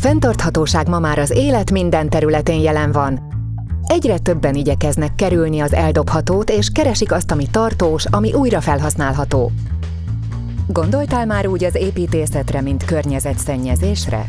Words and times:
Fenntarthatóság 0.00 0.88
ma 0.88 0.98
már 0.98 1.18
az 1.18 1.30
élet 1.30 1.70
minden 1.70 2.08
területén 2.08 2.60
jelen 2.60 2.92
van. 2.92 3.20
Egyre 3.86 4.18
többen 4.18 4.54
igyekeznek 4.54 5.14
kerülni 5.14 5.60
az 5.60 5.74
eldobhatót, 5.74 6.50
és 6.50 6.68
keresik 6.68 7.12
azt, 7.12 7.30
ami 7.30 7.46
tartós, 7.50 8.04
ami 8.04 8.32
újra 8.32 8.60
felhasználható. 8.60 9.50
Gondoltál 10.66 11.26
már 11.26 11.46
úgy 11.46 11.64
az 11.64 11.74
építészetre, 11.74 12.60
mint 12.60 12.84
környezetszennyezésre? 12.84 14.28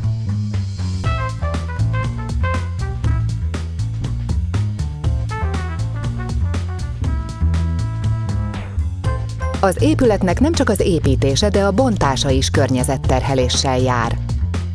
Az 9.61 9.75
épületnek 9.79 10.39
nem 10.39 10.53
csak 10.53 10.69
az 10.69 10.79
építése, 10.79 11.49
de 11.49 11.63
a 11.63 11.71
bontása 11.71 12.29
is 12.29 12.49
környezetterheléssel 12.49 13.79
jár. 13.79 14.28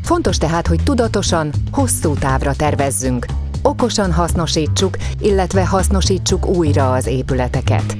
Fontos 0.04 0.36
tehát, 0.36 0.66
hogy 0.66 0.82
tudatosan, 0.82 1.50
hosszú 1.72 2.14
távra 2.14 2.54
tervezzünk, 2.54 3.26
okosan 3.62 4.12
hasznosítsuk, 4.12 4.96
illetve 5.20 5.66
hasznosítsuk 5.66 6.46
újra 6.46 6.92
az 6.92 7.06
épületeket. 7.06 7.96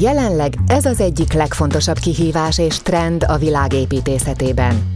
Jelenleg 0.00 0.54
ez 0.66 0.84
az 0.84 1.00
egyik 1.00 1.32
legfontosabb 1.32 1.98
kihívás 1.98 2.58
és 2.58 2.78
trend 2.78 3.24
a 3.28 3.36
világ 3.36 3.72
építészetében. 3.72 4.92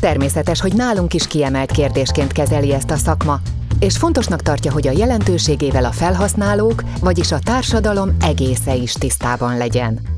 Természetes, 0.00 0.60
hogy 0.60 0.74
nálunk 0.74 1.14
is 1.14 1.26
kiemelt 1.26 1.70
kérdésként 1.70 2.32
kezeli 2.32 2.72
ezt 2.72 2.90
a 2.90 2.96
szakma, 2.96 3.40
és 3.78 3.96
fontosnak 3.96 4.42
tartja, 4.42 4.72
hogy 4.72 4.86
a 4.86 4.96
jelentőségével 4.96 5.84
a 5.84 5.92
felhasználók, 5.92 6.82
vagyis 7.00 7.32
a 7.32 7.38
társadalom 7.38 8.16
egésze 8.20 8.74
is 8.74 8.92
tisztában 8.92 9.56
legyen. 9.56 10.15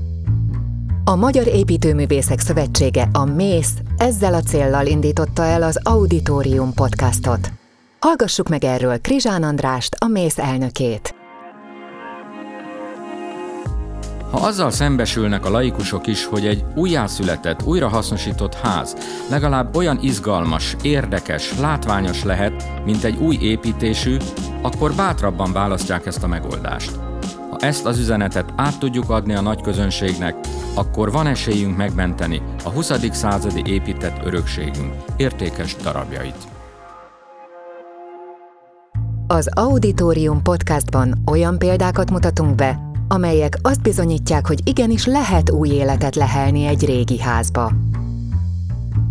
A 1.09 1.17
Magyar 1.17 1.47
Építőművészek 1.47 2.41
Szövetsége, 2.41 3.09
a 3.13 3.25
MÉSZ 3.25 3.73
ezzel 3.97 4.35
a 4.35 4.41
céllal 4.41 4.87
indította 4.87 5.43
el 5.43 5.63
az 5.63 5.81
Auditorium 5.83 6.75
podcastot. 6.75 7.53
Hallgassuk 8.01 8.49
meg 8.49 8.65
erről 8.65 9.01
Krizsán 9.01 9.43
Andrást, 9.43 9.95
a 9.99 10.07
MÉSZ 10.07 10.39
elnökét. 10.39 11.15
Ha 14.31 14.39
azzal 14.39 14.71
szembesülnek 14.71 15.45
a 15.45 15.51
laikusok 15.51 16.07
is, 16.07 16.25
hogy 16.25 16.47
egy 16.47 16.65
újjászületett, 16.75 17.63
újrahasznosított 17.63 18.55
ház 18.55 18.97
legalább 19.31 19.77
olyan 19.77 19.99
izgalmas, 20.03 20.77
érdekes, 20.83 21.59
látványos 21.59 22.25
lehet, 22.25 22.85
mint 22.85 23.05
egy 23.05 23.17
új 23.17 23.39
építésű, 23.41 24.17
akkor 24.63 24.93
bátrabban 24.95 25.53
választják 25.53 26.07
ezt 26.07 26.23
a 26.23 26.27
megoldást. 26.27 27.08
Ezt 27.59 27.87
az 27.87 27.99
üzenetet 27.99 28.53
át 28.57 28.79
tudjuk 28.79 29.11
adni 29.11 29.35
a 29.35 29.41
nagy 29.41 29.61
közönségnek, 29.61 30.35
akkor 30.75 31.13
van 31.13 31.27
esélyünk 31.27 31.77
megmenteni 31.77 32.43
a 32.65 32.69
20. 32.69 32.93
századi 33.13 33.63
épített 33.73 34.25
örökségünk 34.25 34.93
értékes 35.17 35.77
darabjait. 35.77 36.49
Az 39.27 39.49
Auditorium 39.55 40.43
podcastban 40.43 41.23
olyan 41.27 41.59
példákat 41.59 42.11
mutatunk 42.11 42.55
be, 42.55 42.79
amelyek 43.09 43.59
azt 43.63 43.83
bizonyítják, 43.83 44.47
hogy 44.47 44.69
igenis 44.69 45.07
lehet 45.07 45.51
új 45.51 45.69
életet 45.69 46.17
lehelni 46.17 46.67
egy 46.67 46.85
régi 46.85 47.21
házba. 47.21 47.73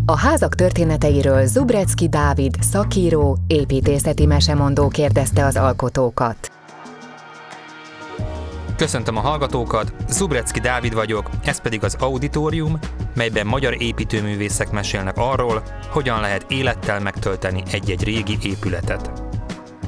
A 0.06 0.18
házak 0.18 0.56
történeteiről 0.56 1.46
Zubrecki 1.46 2.10
Dávid, 2.10 2.56
szakíró, 2.62 3.38
építészeti 3.48 4.26
mesemondó 4.26 4.88
kérdezte 4.88 5.46
az 5.46 5.56
alkotókat. 5.56 6.52
Köszöntöm 8.78 9.18
a 9.18 9.20
hallgatókat, 9.20 9.94
Zubrecki 10.08 10.60
Dávid 10.60 10.94
vagyok, 10.94 11.30
ez 11.44 11.62
pedig 11.62 11.84
az 11.84 11.96
Auditorium, 12.00 12.80
melyben 13.16 13.48
magyar 13.48 13.82
építőművészek 13.82 14.72
mesélnek 14.72 15.18
arról, 15.18 15.64
hogyan 15.90 16.22
lehet 16.22 16.46
élettel 16.52 17.00
megtölteni 17.00 17.64
egy-egy 17.72 18.04
régi 18.04 18.38
épületet. 18.44 19.12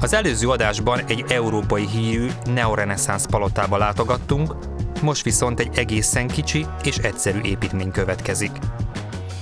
Az 0.00 0.12
előző 0.12 0.48
adásban 0.48 1.00
egy 1.06 1.24
európai 1.28 1.86
hírű 1.86 2.26
neoreneszánsz 2.44 3.26
palotába 3.26 3.76
látogattunk, 3.76 4.54
most 5.02 5.24
viszont 5.24 5.60
egy 5.60 5.78
egészen 5.78 6.28
kicsi 6.28 6.66
és 6.82 6.96
egyszerű 6.96 7.40
építmény 7.40 7.90
következik. 7.90 8.52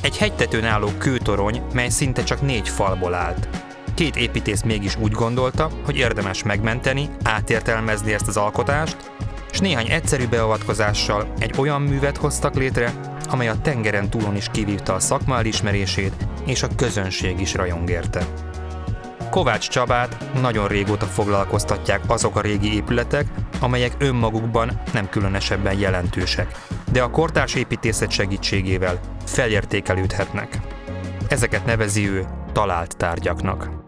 Egy 0.00 0.18
hegytetőn 0.18 0.64
álló 0.64 0.88
kőtorony, 0.98 1.62
mely 1.72 1.88
szinte 1.88 2.22
csak 2.22 2.42
négy 2.42 2.68
falból 2.68 3.14
állt. 3.14 3.48
Két 3.94 4.16
építész 4.16 4.62
mégis 4.62 4.96
úgy 4.96 5.12
gondolta, 5.12 5.70
hogy 5.84 5.96
érdemes 5.96 6.42
megmenteni, 6.42 7.08
átértelmezni 7.22 8.12
ezt 8.12 8.28
az 8.28 8.36
alkotást, 8.36 9.16
és 9.58 9.64
néhány 9.64 9.90
egyszerű 9.90 10.26
beavatkozással 10.26 11.32
egy 11.38 11.54
olyan 11.58 11.82
művet 11.82 12.16
hoztak 12.16 12.54
létre, 12.54 12.92
amely 13.28 13.48
a 13.48 13.60
tengeren 13.62 14.10
túlon 14.10 14.36
is 14.36 14.48
kivívta 14.52 14.94
a 14.94 15.00
szakma 15.00 15.36
elismerését, 15.36 16.12
és 16.46 16.62
a 16.62 16.68
közönség 16.76 17.40
is 17.40 17.54
rajong 17.54 17.90
érte. 17.90 18.26
Kovács 19.30 19.68
Csabát 19.68 20.40
nagyon 20.40 20.68
régóta 20.68 21.06
foglalkoztatják 21.06 22.00
azok 22.06 22.36
a 22.36 22.40
régi 22.40 22.74
épületek, 22.74 23.26
amelyek 23.60 23.92
önmagukban 23.98 24.80
nem 24.92 25.08
különösebben 25.08 25.78
jelentősek, 25.78 26.56
de 26.92 27.02
a 27.02 27.10
kortárs 27.10 27.54
építészet 27.54 28.10
segítségével 28.10 29.00
felértékelődhetnek. 29.24 30.58
Ezeket 31.28 31.66
nevezi 31.66 32.08
ő 32.08 32.26
talált 32.52 32.96
tárgyaknak. 32.96 33.87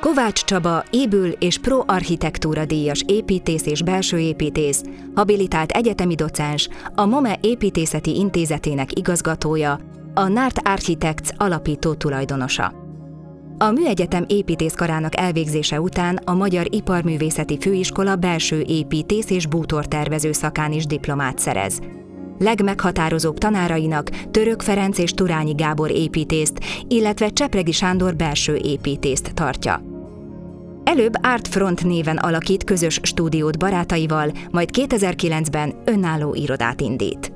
Kovács 0.00 0.44
Csaba 0.44 0.84
ébül 0.90 1.28
és 1.28 1.58
pro 1.58 1.82
architektúra 1.86 2.64
díjas 2.64 3.02
építész 3.06 3.66
és 3.66 3.82
belső 3.82 4.18
építész, 4.18 4.82
habilitált 5.14 5.70
egyetemi 5.70 6.14
docens, 6.14 6.68
a 6.94 7.04
MOME 7.06 7.38
építészeti 7.40 8.16
intézetének 8.16 8.98
igazgatója, 8.98 9.80
a 10.14 10.28
NART 10.28 10.60
Architects 10.64 11.28
alapító 11.36 11.94
tulajdonosa. 11.94 12.72
A 13.58 13.70
Műegyetem 13.70 14.24
építészkarának 14.28 15.20
elvégzése 15.20 15.80
után 15.80 16.16
a 16.16 16.34
Magyar 16.34 16.66
Iparművészeti 16.74 17.58
Főiskola 17.60 18.16
belső 18.16 18.60
építész 18.60 19.30
és 19.30 19.46
bútortervező 19.46 20.32
szakán 20.32 20.72
is 20.72 20.86
diplomát 20.86 21.38
szerez. 21.38 21.78
Legmeghatározóbb 22.38 23.38
tanárainak 23.38 24.08
Török 24.08 24.62
Ferenc 24.62 24.98
és 24.98 25.10
Turányi 25.10 25.52
Gábor 25.52 25.90
építészt, 25.90 26.58
illetve 26.88 27.28
Csepregi 27.28 27.72
Sándor 27.72 28.16
belső 28.16 28.56
építészt 28.56 29.34
tartja. 29.34 29.87
Előbb 30.88 31.12
Artfront 31.22 31.84
néven 31.84 32.16
alakít 32.16 32.64
közös 32.64 33.00
stúdiót 33.02 33.58
barátaival, 33.58 34.32
majd 34.50 34.68
2009-ben 34.72 35.74
önálló 35.84 36.34
irodát 36.34 36.80
indít. 36.80 37.32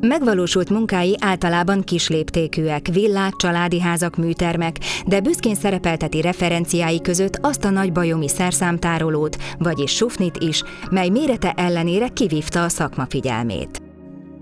Megvalósult 0.00 0.70
munkái 0.70 1.16
általában 1.20 1.82
kisléptékűek, 1.82 2.86
villák, 2.92 3.32
családi 3.36 3.80
házak, 3.80 4.16
műtermek, 4.16 4.76
de 5.06 5.20
büszkén 5.20 5.54
szerepelteti 5.54 6.20
referenciái 6.20 7.00
között 7.00 7.38
azt 7.40 7.64
a 7.64 7.70
nagy 7.70 7.92
bajomi 7.92 8.28
szerszámtárolót, 8.28 9.36
vagyis 9.58 9.90
sufnit 9.90 10.36
is, 10.38 10.62
mely 10.90 11.08
mérete 11.08 11.52
ellenére 11.52 12.08
kivívta 12.08 12.62
a 12.62 12.68
szakma 12.68 13.06
figyelmét. 13.08 13.87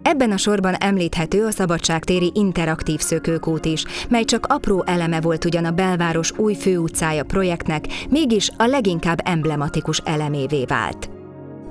Ebben 0.09 0.33
a 0.33 0.37
sorban 0.37 0.75
említhető 0.75 1.45
a 1.45 1.51
szabadságtéri 1.51 2.31
interaktív 2.35 3.01
szökőkút 3.01 3.65
is, 3.65 3.85
mely 4.09 4.25
csak 4.25 4.47
apró 4.47 4.85
eleme 4.87 5.21
volt 5.21 5.45
ugyan 5.45 5.65
a 5.65 5.71
belváros 5.71 6.33
új 6.39 6.55
főutcája 6.55 7.25
projektnek, 7.25 7.85
mégis 8.11 8.51
a 8.57 8.67
leginkább 8.67 9.21
emblematikus 9.25 10.01
elemévé 10.05 10.65
vált. 10.65 11.11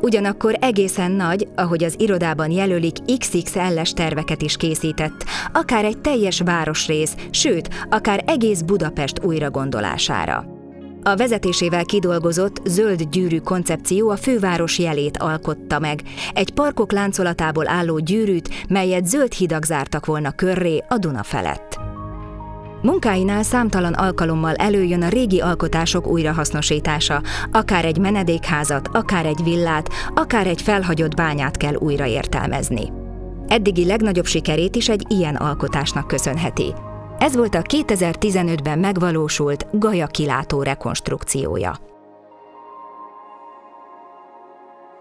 Ugyanakkor 0.02 0.58
egészen 0.60 1.12
nagy, 1.12 1.48
ahogy 1.56 1.84
az 1.84 1.96
irodában 1.98 2.52
jelölik, 2.52 2.98
XXL-es 3.18 3.94
terveket 3.94 4.42
is 4.42 4.58
készített, 4.58 5.24
akár 5.54 5.86
egy 5.86 5.98
teljes 5.98 6.40
városrész, 6.40 7.16
sőt, 7.30 7.70
akár 7.90 8.24
egész 8.28 8.62
Budapest 8.62 9.24
újragondolására. 9.24 10.55
A 11.08 11.16
vezetésével 11.16 11.84
kidolgozott 11.86 12.62
zöld 12.66 13.02
gyűrű 13.02 13.40
koncepció 13.40 14.10
a 14.10 14.16
főváros 14.16 14.80
jelét 14.80 15.18
alkotta 15.18 15.80
meg, 15.80 16.02
egy 16.34 16.54
parkok 16.54 16.92
láncolatából 16.92 17.68
álló 17.68 18.00
gyűrűt, 18.00 18.50
melyet 18.70 19.08
zöld 19.08 19.34
hidak 19.34 19.66
zártak 19.66 20.06
volna 20.06 20.32
körré 20.32 20.84
a 20.90 20.98
Duna 20.98 21.24
felett. 21.24 21.80
Munkáinál 22.82 23.44
számtalan 23.44 23.94
alkalommal 23.94 24.54
előjön 24.54 25.02
a 25.02 25.10
régi 25.10 25.40
alkotások 25.40 26.08
újrahasznosítása, 26.08 27.22
akár 27.52 27.86
egy 27.86 27.98
menedékházat, 27.98 28.90
akár 28.94 29.26
egy 29.26 29.44
villát, 29.44 29.90
akár 30.16 30.48
egy 30.48 30.62
felhagyott 30.62 31.16
bányát 31.16 31.58
kell 31.58 31.76
újraértelmezni. 31.76 32.92
Eddigi 33.48 33.86
legnagyobb 33.86 34.26
sikerét 34.26 34.76
is 34.76 34.90
egy 34.90 35.06
ilyen 35.08 35.36
alkotásnak 35.36 36.08
köszönheti. 36.08 36.74
Ez 37.20 37.36
volt 37.36 37.56
a 37.56 37.62
2015-ben 37.62 38.80
megvalósult 38.80 39.68
Gaja 39.80 40.08
kilátó 40.08 40.64
rekonstrukciója. 40.64 41.80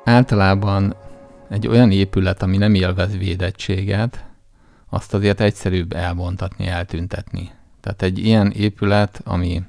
Általában 0.05 0.97
egy 1.51 1.67
olyan 1.67 1.91
épület, 1.91 2.43
ami 2.43 2.57
nem 2.57 2.75
élvez 2.75 3.17
védettséget, 3.17 4.25
azt 4.91 5.15
azért 5.15 5.41
egyszerűbb 5.41 5.93
elbontatni, 5.93 6.67
eltüntetni. 6.67 7.51
Tehát 7.81 8.03
egy 8.03 8.19
ilyen 8.19 8.51
épület, 8.51 9.21
ami 9.25 9.63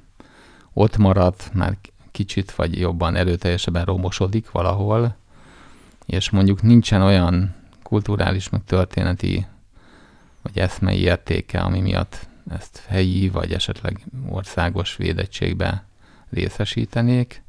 ott 0.74 0.98
maradt, 0.98 1.50
már 1.54 1.78
kicsit 2.12 2.52
vagy 2.52 2.80
jobban 2.80 3.16
erőteljesebben 3.16 3.86
romosodik 3.86 4.52
valahol, 4.52 5.16
és 6.06 6.30
mondjuk 6.30 6.62
nincsen 6.62 7.02
olyan 7.02 7.56
kulturális, 7.84 8.50
meg 8.50 8.64
történeti 8.64 9.46
vagy 10.42 10.60
eszmei 10.60 11.00
értéke, 11.00 11.60
ami 11.60 11.80
miatt 11.80 12.28
ezt 12.50 12.84
helyi, 12.88 13.30
vagy 13.30 13.54
esetleg 13.54 14.06
országos 14.30 14.96
védettségbe 14.96 15.86
részesítenék, 16.30 17.44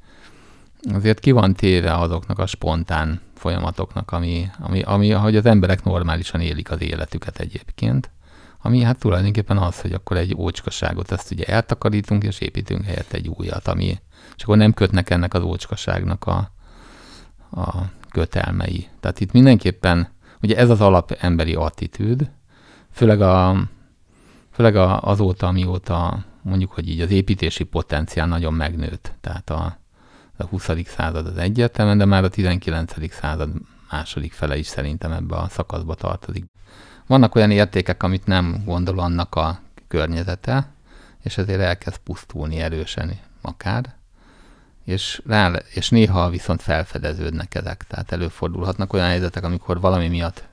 azért 0.93 1.21
ki 1.21 1.31
van 1.31 1.55
téve 1.55 1.95
azoknak 1.95 2.39
a 2.39 2.47
spontán 2.47 3.21
folyamatoknak, 3.35 4.13
ami, 4.13 4.51
ami, 4.59 4.83
ami 4.83 5.13
ahogy 5.13 5.37
az 5.37 5.47
emberek 5.47 5.85
normálisan 5.85 6.41
élik 6.41 6.71
az 6.71 6.81
életüket 6.81 7.39
egyébként, 7.39 8.11
ami 8.63 8.83
hát 8.83 8.99
tulajdonképpen 8.99 9.59
az, 9.59 9.81
hogy 9.81 9.93
akkor 9.93 10.17
egy 10.17 10.35
ócskaságot 10.37 11.13
ezt 11.13 11.31
ugye 11.31 11.45
eltakarítunk, 11.45 12.25
és 12.25 12.41
építünk 12.41 12.85
helyett 12.85 13.13
egy 13.13 13.29
újat, 13.29 13.69
ami, 13.69 13.99
és 14.37 14.43
akkor 14.43 14.57
nem 14.57 14.73
kötnek 14.73 15.11
ennek 15.11 15.35
az 15.35 15.43
ócskaságnak 15.43 16.25
a, 16.25 16.51
a 17.51 17.75
kötelmei. 18.11 18.89
Tehát 19.01 19.21
itt 19.21 19.33
mindenképpen, 19.33 20.09
ugye 20.43 20.57
ez 20.57 20.71
az 20.71 20.81
alap 20.81 21.17
emberi 21.21 21.55
attitűd, 21.55 22.31
főleg, 22.93 23.21
a, 23.21 23.69
főleg 24.57 24.77
a, 24.77 25.01
azóta, 25.01 25.47
amióta 25.47 26.25
mondjuk, 26.43 26.73
hogy 26.73 26.89
így 26.89 27.01
az 27.01 27.11
építési 27.11 27.65
potenciál 27.65 28.27
nagyon 28.27 28.55
megnőtt. 28.55 29.13
Tehát 29.21 29.51
a, 29.51 29.79
a 30.37 30.45
20. 30.45 30.71
század 30.85 31.27
az 31.27 31.37
egyértelműen, 31.37 31.99
de 31.99 32.05
már 32.05 32.25
a 32.25 32.29
19. 32.29 33.13
század 33.13 33.51
második 33.91 34.33
fele 34.33 34.57
is 34.57 34.67
szerintem 34.67 35.13
ebbe 35.13 35.37
a 35.37 35.49
szakaszba 35.49 35.95
tartozik. 35.95 36.45
Vannak 37.07 37.35
olyan 37.35 37.51
értékek, 37.51 38.03
amit 38.03 38.27
nem 38.27 38.63
gondol 38.65 38.99
annak 38.99 39.35
a 39.35 39.61
környezete, 39.89 40.69
és 41.23 41.39
ezért 41.39 41.61
elkezd 41.61 41.99
pusztulni 41.99 42.61
erősen 42.61 43.19
akár, 43.43 43.95
és, 44.85 45.23
rá, 45.27 45.53
és 45.75 45.89
néha 45.89 46.31
viszont 46.31 46.63
felfedeződnek 46.63 47.55
ezek. 47.55 47.85
Tehát 47.89 48.13
előfordulhatnak 48.13 48.93
olyan 48.93 49.07
helyzetek, 49.07 49.45
amikor 49.45 49.81
valami 49.81 50.09
miatt 50.09 50.49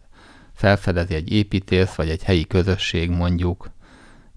felfedezi 0.54 1.14
egy 1.14 1.32
építész, 1.32 1.94
vagy 1.94 2.10
egy 2.10 2.24
helyi 2.24 2.48
közösség 2.48 3.10
mondjuk, 3.10 3.72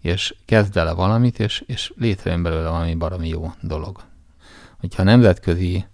és 0.07 0.35
kezd 0.45 0.73
vele 0.73 0.93
valamit, 0.93 1.39
és, 1.39 1.65
és 1.67 1.93
létrejön 1.97 2.43
belőle 2.43 2.69
valami 2.69 2.95
baromi 2.95 3.29
jó 3.29 3.53
dolog. 3.61 4.01
Hogyha 4.81 5.03
nemzetközi 5.03 5.85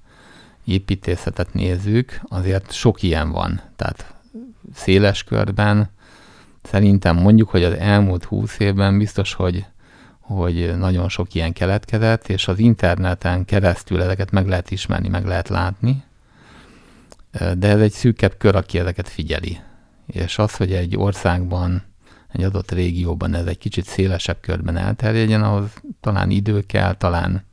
építészetet 0.65 1.55
nézzük, 1.55 2.21
azért 2.29 2.73
sok 2.73 3.03
ilyen 3.03 3.31
van. 3.31 3.61
Tehát 3.77 4.15
széles 4.75 5.25
körben 5.25 5.91
szerintem 6.63 7.17
mondjuk, 7.17 7.49
hogy 7.49 7.65
az 7.65 7.73
elmúlt 7.73 8.25
húsz 8.25 8.59
évben 8.59 8.99
biztos, 8.99 9.35
hogy, 9.35 9.65
hogy 10.21 10.77
nagyon 10.79 11.09
sok 11.09 11.35
ilyen 11.35 11.53
keletkezett, 11.53 12.29
és 12.29 12.49
az 12.49 12.59
interneten 12.59 13.45
keresztül 13.45 14.03
ezeket 14.03 14.31
meg 14.31 14.49
lehet 14.49 14.71
ismerni, 14.71 15.09
meg 15.09 15.27
lehet 15.27 15.49
látni, 15.49 16.05
de 17.59 17.69
ez 17.69 17.81
egy 17.81 17.93
szűkebb 17.93 18.37
kör, 18.39 18.57
aki 18.57 18.79
ezeket 18.79 19.09
figyeli. 19.09 19.61
És 20.07 20.39
az, 20.39 20.57
hogy 20.57 20.73
egy 20.73 20.97
országban, 20.97 21.83
egy 22.33 22.43
adott 22.43 22.71
régióban 22.71 23.35
ez 23.35 23.47
egy 23.47 23.59
kicsit 23.59 23.85
szélesebb 23.85 24.41
körben 24.41 24.77
elterjedjen, 24.77 25.43
ahhoz 25.43 25.71
talán 26.01 26.31
idő 26.31 26.61
kell, 26.61 26.95
talán, 26.95 27.45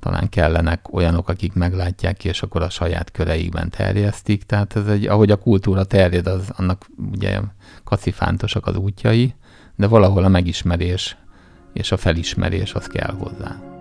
talán 0.00 0.28
kellenek 0.28 0.94
olyanok, 0.94 1.28
akik 1.28 1.52
meglátják, 1.52 2.24
és 2.24 2.42
akkor 2.42 2.62
a 2.62 2.70
saját 2.70 3.10
köreikben 3.10 3.70
terjesztik. 3.70 4.42
Tehát 4.42 4.76
ez 4.76 4.86
egy, 4.86 5.06
ahogy 5.06 5.30
a 5.30 5.36
kultúra 5.36 5.84
terjed, 5.84 6.26
az 6.26 6.50
annak 6.56 6.86
ugye 7.12 7.40
kacifántosak 7.84 8.66
az 8.66 8.76
útjai, 8.76 9.34
de 9.76 9.86
valahol 9.86 10.24
a 10.24 10.28
megismerés 10.28 11.16
és 11.72 11.92
a 11.92 11.96
felismerés 11.96 12.74
az 12.74 12.86
kell 12.86 13.14
hozzá. 13.18 13.73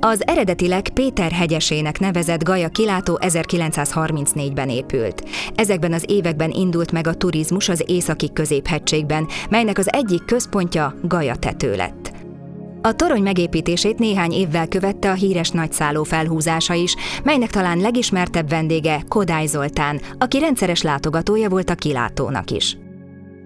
Az 0.00 0.22
eredetileg 0.26 0.88
Péter 0.88 1.32
hegyesének 1.32 1.98
nevezett 1.98 2.44
Gaja 2.44 2.68
kilátó 2.68 3.18
1934-ben 3.22 4.68
épült. 4.68 5.28
Ezekben 5.54 5.92
az 5.92 6.04
években 6.08 6.50
indult 6.50 6.92
meg 6.92 7.06
a 7.06 7.14
turizmus 7.14 7.68
az 7.68 7.84
északi 7.86 8.32
középhegységben, 8.32 9.26
melynek 9.50 9.78
az 9.78 9.92
egyik 9.92 10.24
központja 10.24 10.94
Gaja 11.02 11.34
tető 11.34 11.76
lett. 11.76 12.12
A 12.82 12.92
torony 12.92 13.22
megépítését 13.22 13.98
néhány 13.98 14.32
évvel 14.32 14.68
követte 14.68 15.10
a 15.10 15.14
híres 15.14 15.50
nagyszálló 15.50 16.02
felhúzása 16.02 16.74
is, 16.74 16.94
melynek 17.24 17.50
talán 17.50 17.78
legismertebb 17.78 18.48
vendége 18.48 19.02
Kodály 19.08 19.46
Zoltán, 19.46 20.00
aki 20.18 20.38
rendszeres 20.38 20.82
látogatója 20.82 21.48
volt 21.48 21.70
a 21.70 21.74
kilátónak 21.74 22.50
is. 22.50 22.76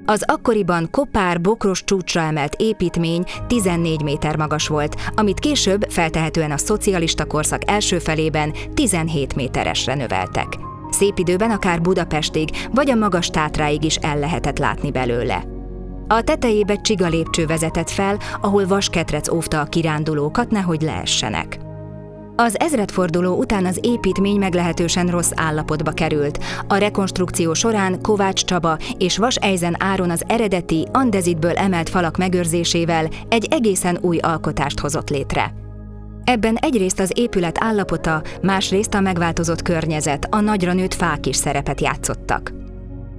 Az 0.06 0.22
akkoriban 0.26 0.88
kopár, 0.90 1.40
bokros 1.40 1.84
csúcsra 1.84 2.20
emelt 2.20 2.54
építmény 2.58 3.24
14 3.46 4.02
méter 4.02 4.36
magas 4.36 4.68
volt, 4.68 4.96
amit 5.14 5.38
később 5.38 5.84
feltehetően 5.88 6.50
a 6.50 6.56
szocialista 6.56 7.24
korszak 7.24 7.70
első 7.70 7.98
felében 7.98 8.54
17 8.74 9.34
méteresre 9.34 9.94
növeltek. 9.94 10.46
Szép 10.90 11.18
időben 11.18 11.50
akár 11.50 11.80
Budapestig 11.80 12.48
vagy 12.72 12.90
a 12.90 12.94
magas 12.94 13.26
tátráig 13.26 13.84
is 13.84 13.96
el 13.96 14.18
lehetett 14.18 14.58
látni 14.58 14.90
belőle. 14.90 15.44
A 16.08 16.22
tetejébe 16.22 16.76
csiga 16.76 17.08
lépcső 17.08 17.46
vezetett 17.46 17.90
fel, 17.90 18.18
ahol 18.40 18.66
vasketrec 18.66 19.28
óvta 19.28 19.60
a 19.60 19.64
kirándulókat, 19.64 20.50
nehogy 20.50 20.82
leessenek. 20.82 21.58
Az 22.36 22.60
ezredforduló 22.60 23.36
után 23.36 23.66
az 23.66 23.78
építmény 23.82 24.38
meglehetősen 24.38 25.06
rossz 25.06 25.30
állapotba 25.34 25.90
került. 25.90 26.38
A 26.68 26.76
rekonstrukció 26.76 27.54
során 27.54 28.00
Kovács 28.00 28.44
Csaba 28.44 28.78
és 28.98 29.18
Vas 29.18 29.36
Eizen 29.36 29.76
Áron 29.78 30.10
az 30.10 30.24
eredeti 30.26 30.86
andezitből 30.92 31.56
emelt 31.56 31.88
falak 31.88 32.16
megőrzésével 32.16 33.08
egy 33.28 33.46
egészen 33.50 33.98
új 34.00 34.18
alkotást 34.18 34.80
hozott 34.80 35.10
létre. 35.10 35.54
Ebben 36.24 36.56
egyrészt 36.56 37.00
az 37.00 37.12
épület 37.14 37.56
állapota, 37.60 38.22
másrészt 38.42 38.94
a 38.94 39.00
megváltozott 39.00 39.62
környezet, 39.62 40.26
a 40.30 40.40
nagyra 40.40 40.72
nőtt 40.72 40.94
fák 40.94 41.26
is 41.26 41.36
szerepet 41.36 41.80
játszottak. 41.80 42.52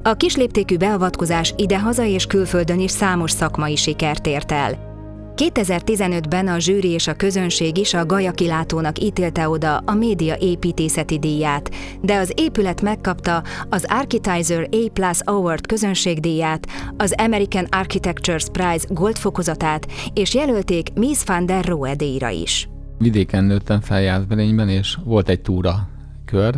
A 0.04 0.14
kisléptékű 0.14 0.78
beavatkozás 0.78 1.54
ide-haza 1.58 2.04
és 2.04 2.26
külföldön 2.26 2.80
is 2.80 2.92
számos 2.92 3.32
szakmai 3.32 3.76
sikert 3.76 4.28
ért 4.28 4.52
el. 4.52 4.93
2015-ben 5.36 6.48
a 6.48 6.60
zsűri 6.60 6.90
és 6.90 7.08
a 7.08 7.14
közönség 7.14 7.78
is 7.78 7.94
a 7.94 8.06
Gaja 8.06 8.32
kilátónak 8.32 9.00
ítélte 9.00 9.50
oda 9.50 9.78
a 9.78 9.94
média 9.94 10.36
építészeti 10.40 11.20
díját, 11.20 11.70
de 12.02 12.16
az 12.16 12.34
épület 12.36 12.82
megkapta 12.82 13.44
az 13.70 13.86
Architizer 13.90 14.68
A 14.72 14.90
Plus 14.94 15.20
Award 15.24 15.68
közönségdíját, 15.68 16.68
az 16.98 17.16
American 17.18 17.68
Architectures 17.70 18.46
Prize 18.52 18.88
Gold 18.90 19.18
fokozatát, 19.18 19.88
és 20.14 20.34
jelölték 20.34 20.94
Miss 20.94 21.24
van 21.26 21.46
der 21.46 21.66
Rohe 21.66 21.96
díjra 21.96 22.30
is. 22.30 22.70
Vidéken 22.98 23.44
nőttem 23.44 23.82
fel 23.82 24.02
Jászberényben, 24.02 24.70
és 24.70 24.98
volt 25.04 25.30
egy 25.30 25.42
túra 25.42 25.88
kör, 26.26 26.56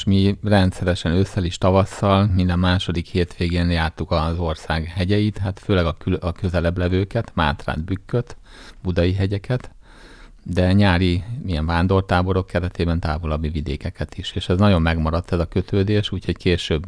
és 0.00 0.06
mi 0.06 0.38
rendszeresen 0.42 1.12
ősszel 1.12 1.44
is 1.44 1.58
tavasszal 1.58 2.26
minden 2.26 2.58
második 2.58 3.06
hétvégén 3.06 3.70
jártuk 3.70 4.10
az 4.10 4.38
ország 4.38 4.84
hegyeit, 4.84 5.38
hát 5.38 5.58
főleg 5.58 5.86
a, 5.86 5.92
kül- 5.92 6.22
a 6.22 6.32
közelebb 6.32 6.78
levőket, 6.78 7.32
Mátrát, 7.34 7.84
Bükköt, 7.84 8.36
Budai 8.82 9.12
hegyeket, 9.12 9.70
de 10.42 10.72
nyári 10.72 11.24
milyen 11.42 11.66
vándortáborok 11.66 12.46
keretében 12.46 13.00
távolabbi 13.00 13.48
vidékeket 13.48 14.14
is. 14.14 14.32
És 14.32 14.48
ez 14.48 14.58
nagyon 14.58 14.82
megmaradt 14.82 15.32
ez 15.32 15.38
a 15.38 15.48
kötődés, 15.48 16.12
úgyhogy 16.12 16.36
később 16.36 16.84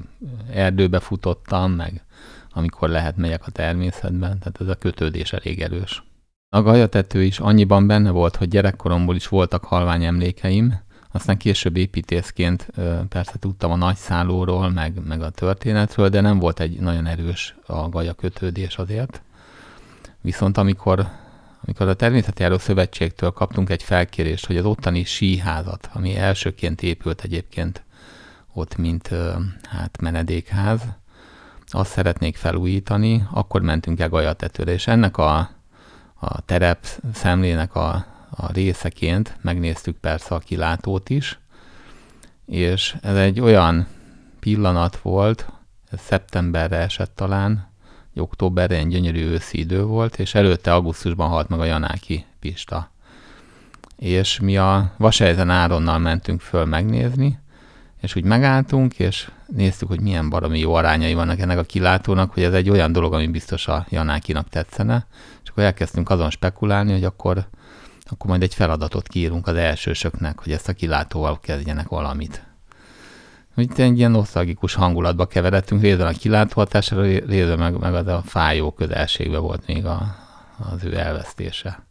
erdőbe 0.52 1.00
futottam, 1.00 1.72
meg 1.72 2.04
amikor 2.52 2.88
lehet 2.88 3.16
megyek 3.16 3.46
a 3.46 3.50
természetben, 3.50 4.38
tehát 4.38 4.60
ez 4.60 4.68
a 4.68 4.74
kötődés 4.74 5.32
elég 5.32 5.60
erős. 5.60 6.02
A 6.48 6.62
gajatető 6.62 7.22
is 7.22 7.38
annyiban 7.38 7.86
benne 7.86 8.10
volt, 8.10 8.36
hogy 8.36 8.48
gyerekkoromból 8.48 9.16
is 9.16 9.28
voltak 9.28 9.64
halvány 9.64 10.04
emlékeim, 10.04 10.90
aztán 11.12 11.36
később 11.36 11.76
építészként 11.76 12.66
persze 13.08 13.38
tudtam 13.38 13.70
a 13.70 13.76
nagyszállóról, 13.76 14.70
meg, 14.70 15.06
meg 15.06 15.22
a 15.22 15.30
történetről, 15.30 16.08
de 16.08 16.20
nem 16.20 16.38
volt 16.38 16.60
egy 16.60 16.80
nagyon 16.80 17.06
erős 17.06 17.56
a 17.66 17.88
gaja 17.88 18.12
kötődés 18.12 18.76
azért. 18.76 19.22
Viszont 20.20 20.58
amikor, 20.58 21.06
amikor 21.64 21.88
a 21.88 21.94
Természetjáró 21.94 22.58
Szövetségtől 22.58 23.30
kaptunk 23.30 23.70
egy 23.70 23.82
felkérést, 23.82 24.46
hogy 24.46 24.56
az 24.56 24.64
ottani 24.64 25.04
síházat, 25.04 25.90
ami 25.92 26.16
elsőként 26.16 26.82
épült 26.82 27.22
egyébként 27.22 27.84
ott, 28.52 28.76
mint 28.76 29.10
hát 29.62 30.00
menedékház, 30.00 30.80
azt 31.66 31.90
szeretnék 31.90 32.36
felújítani, 32.36 33.26
akkor 33.30 33.62
mentünk 33.62 34.00
el 34.00 34.08
Gajatetőre, 34.08 34.72
és 34.72 34.86
ennek 34.86 35.16
a, 35.16 35.50
a 36.14 36.40
terep 36.40 36.86
szemlének 37.12 37.74
a, 37.74 38.11
a 38.36 38.52
részeként 38.52 39.36
megnéztük 39.40 39.96
persze 39.96 40.34
a 40.34 40.38
kilátót 40.38 41.10
is, 41.10 41.38
és 42.46 42.96
ez 43.02 43.16
egy 43.16 43.40
olyan 43.40 43.86
pillanat 44.40 44.96
volt, 44.96 45.52
ez 45.90 46.00
szeptemberre 46.00 46.76
esett 46.76 47.12
talán, 47.14 47.70
októberre 48.16 48.76
egy 48.76 48.88
gyönyörű 48.88 49.24
őszi 49.24 49.58
idő 49.58 49.84
volt, 49.84 50.18
és 50.18 50.34
előtte 50.34 50.72
augusztusban 50.74 51.28
halt 51.28 51.48
meg 51.48 51.60
a 51.60 51.64
Janáki 51.64 52.24
Pista. 52.40 52.90
És 53.96 54.40
mi 54.40 54.56
a 54.56 54.92
Vasejzen 54.96 55.50
Áronnal 55.50 55.98
mentünk 55.98 56.40
föl 56.40 56.64
megnézni, 56.64 57.38
és 58.00 58.16
úgy 58.16 58.24
megálltunk, 58.24 58.98
és 58.98 59.30
néztük, 59.46 59.88
hogy 59.88 60.00
milyen 60.00 60.28
baromi 60.28 60.58
jó 60.58 60.74
arányai 60.74 61.14
vannak 61.14 61.38
ennek 61.38 61.58
a 61.58 61.62
kilátónak, 61.62 62.32
hogy 62.32 62.42
ez 62.42 62.52
egy 62.52 62.70
olyan 62.70 62.92
dolog, 62.92 63.12
ami 63.12 63.26
biztos 63.26 63.68
a 63.68 63.86
Janákinak 63.88 64.48
tetszene, 64.48 65.06
és 65.42 65.48
akkor 65.48 65.62
elkezdtünk 65.62 66.10
azon 66.10 66.30
spekulálni, 66.30 66.92
hogy 66.92 67.04
akkor 67.04 67.46
akkor 68.12 68.30
majd 68.30 68.42
egy 68.42 68.54
feladatot 68.54 69.08
kiírunk 69.08 69.46
az 69.46 69.54
elsősöknek, 69.54 70.38
hogy 70.38 70.52
ezt 70.52 70.68
a 70.68 70.72
kilátóval 70.72 71.40
kezdjenek 71.40 71.88
valamit. 71.88 72.46
Itt 73.56 73.78
egy 73.78 73.98
ilyen 73.98 74.10
nosztalgikus 74.10 74.74
hangulatba 74.74 75.26
keveredtünk, 75.26 75.82
részben 75.82 76.06
a 76.06 76.18
kilátóhatásra, 76.18 77.02
részben 77.02 77.58
meg, 77.58 77.78
meg 77.78 77.94
az 77.94 78.06
a 78.06 78.22
fájó 78.24 78.70
közelségbe 78.70 79.38
volt 79.38 79.66
még 79.66 79.86
a, 79.86 80.16
az 80.72 80.84
ő 80.84 80.96
elvesztése. 80.98 81.86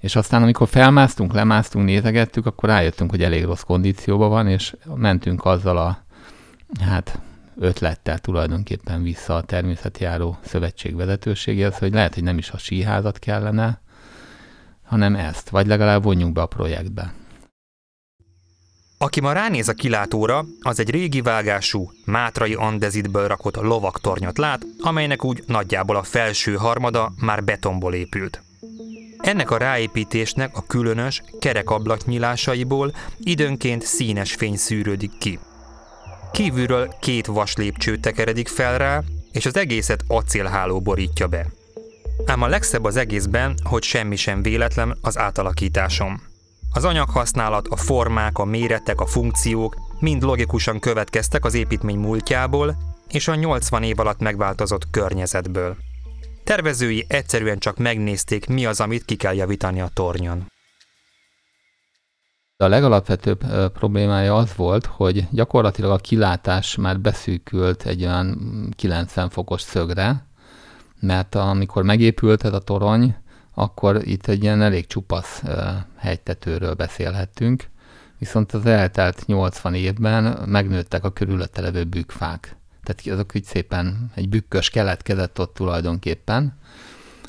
És 0.00 0.16
aztán, 0.16 0.42
amikor 0.42 0.68
felmásztunk, 0.68 1.32
lemásztunk, 1.32 1.84
nézegettük, 1.84 2.46
akkor 2.46 2.68
rájöttünk, 2.68 3.10
hogy 3.10 3.22
elég 3.22 3.44
rossz 3.44 3.62
kondícióban 3.62 4.28
van, 4.28 4.48
és 4.48 4.76
mentünk 4.94 5.44
azzal 5.44 5.76
a 5.76 6.04
hát 6.80 7.18
ötlettel 7.58 8.18
tulajdonképpen 8.18 9.02
vissza 9.02 9.36
a 9.36 9.42
természetjáró 9.42 10.38
szövetség 10.44 10.96
vezetőségéhez, 10.96 11.78
hogy 11.78 11.92
lehet, 11.92 12.14
hogy 12.14 12.22
nem 12.22 12.38
is 12.38 12.50
a 12.50 12.58
síházat 12.58 13.18
kellene, 13.18 13.81
hanem 14.92 15.14
ezt, 15.14 15.48
vagy 15.48 15.66
legalább 15.66 16.02
vonjunk 16.02 16.32
be 16.32 16.40
a 16.42 16.46
projektbe. 16.46 17.14
Aki 18.98 19.20
ma 19.20 19.32
ránéz 19.32 19.68
a 19.68 19.72
kilátóra, 19.72 20.44
az 20.60 20.80
egy 20.80 20.90
régi 20.90 21.20
vágású, 21.20 21.90
mátrai 22.04 22.54
andezitből 22.54 23.26
rakott 23.28 23.56
lovaktornyot 23.56 24.38
lát, 24.38 24.66
amelynek 24.80 25.24
úgy 25.24 25.44
nagyjából 25.46 25.96
a 25.96 26.02
felső 26.02 26.54
harmada 26.54 27.12
már 27.20 27.44
betonból 27.44 27.94
épült. 27.94 28.42
Ennek 29.18 29.50
a 29.50 29.56
ráépítésnek 29.56 30.56
a 30.56 30.64
különös, 30.66 31.22
kerekablak 31.40 32.06
nyílásaiból 32.06 32.94
időnként 33.18 33.82
színes 33.82 34.34
fény 34.34 34.56
szűrődik 34.56 35.18
ki. 35.18 35.38
Kívülről 36.32 36.94
két 37.00 37.26
vas 37.26 37.56
lépcső 37.56 37.96
tekeredik 37.96 38.48
fel 38.48 38.78
rá, 38.78 39.02
és 39.30 39.46
az 39.46 39.56
egészet 39.56 40.04
acélháló 40.08 40.80
borítja 40.80 41.26
be. 41.26 41.46
Ám 42.26 42.42
a 42.42 42.46
legszebb 42.46 42.84
az 42.84 42.96
egészben, 42.96 43.54
hogy 43.62 43.82
semmi 43.82 44.16
sem 44.16 44.42
véletlen 44.42 44.96
az 45.00 45.18
átalakításom. 45.18 46.22
Az 46.72 46.84
anyaghasználat, 46.84 47.68
a 47.68 47.76
formák, 47.76 48.38
a 48.38 48.44
méretek, 48.44 49.00
a 49.00 49.06
funkciók 49.06 49.76
mind 50.00 50.22
logikusan 50.22 50.78
következtek 50.78 51.44
az 51.44 51.54
építmény 51.54 51.98
múltjából 51.98 52.76
és 53.08 53.28
a 53.28 53.34
80 53.34 53.82
év 53.82 53.98
alatt 53.98 54.18
megváltozott 54.20 54.90
környezetből. 54.90 55.76
Tervezői 56.44 57.04
egyszerűen 57.08 57.58
csak 57.58 57.76
megnézték, 57.76 58.48
mi 58.48 58.66
az, 58.66 58.80
amit 58.80 59.04
ki 59.04 59.16
kell 59.16 59.34
javítani 59.34 59.80
a 59.80 59.90
tornyon. 59.92 60.46
A 62.56 62.68
legalapvetőbb 62.68 63.44
problémája 63.72 64.36
az 64.36 64.54
volt, 64.56 64.86
hogy 64.86 65.28
gyakorlatilag 65.30 65.90
a 65.90 65.96
kilátás 65.96 66.76
már 66.76 67.00
beszűkült 67.00 67.86
egy 67.86 68.02
olyan 68.02 68.38
90 68.76 69.30
fokos 69.30 69.60
szögre, 69.60 70.30
mert 71.02 71.34
amikor 71.34 71.82
megépült 71.82 72.44
ez 72.44 72.52
a 72.52 72.58
torony, 72.58 73.16
akkor 73.54 74.08
itt 74.08 74.26
egy 74.26 74.42
ilyen 74.42 74.62
elég 74.62 74.86
csupasz 74.86 75.42
hegytetőről 75.96 76.74
beszélhettünk, 76.74 77.64
viszont 78.18 78.52
az 78.52 78.66
eltelt 78.66 79.26
80 79.26 79.74
évben 79.74 80.48
megnőttek 80.48 81.04
a 81.04 81.12
körülötte 81.12 81.60
levő 81.60 81.84
bükkfák. 81.84 82.56
Tehát 82.82 83.18
azok 83.18 83.32
úgy 83.34 83.44
szépen 83.44 84.10
egy 84.14 84.28
bükkös 84.28 84.70
keletkezett 84.70 85.40
ott 85.40 85.54
tulajdonképpen, 85.54 86.58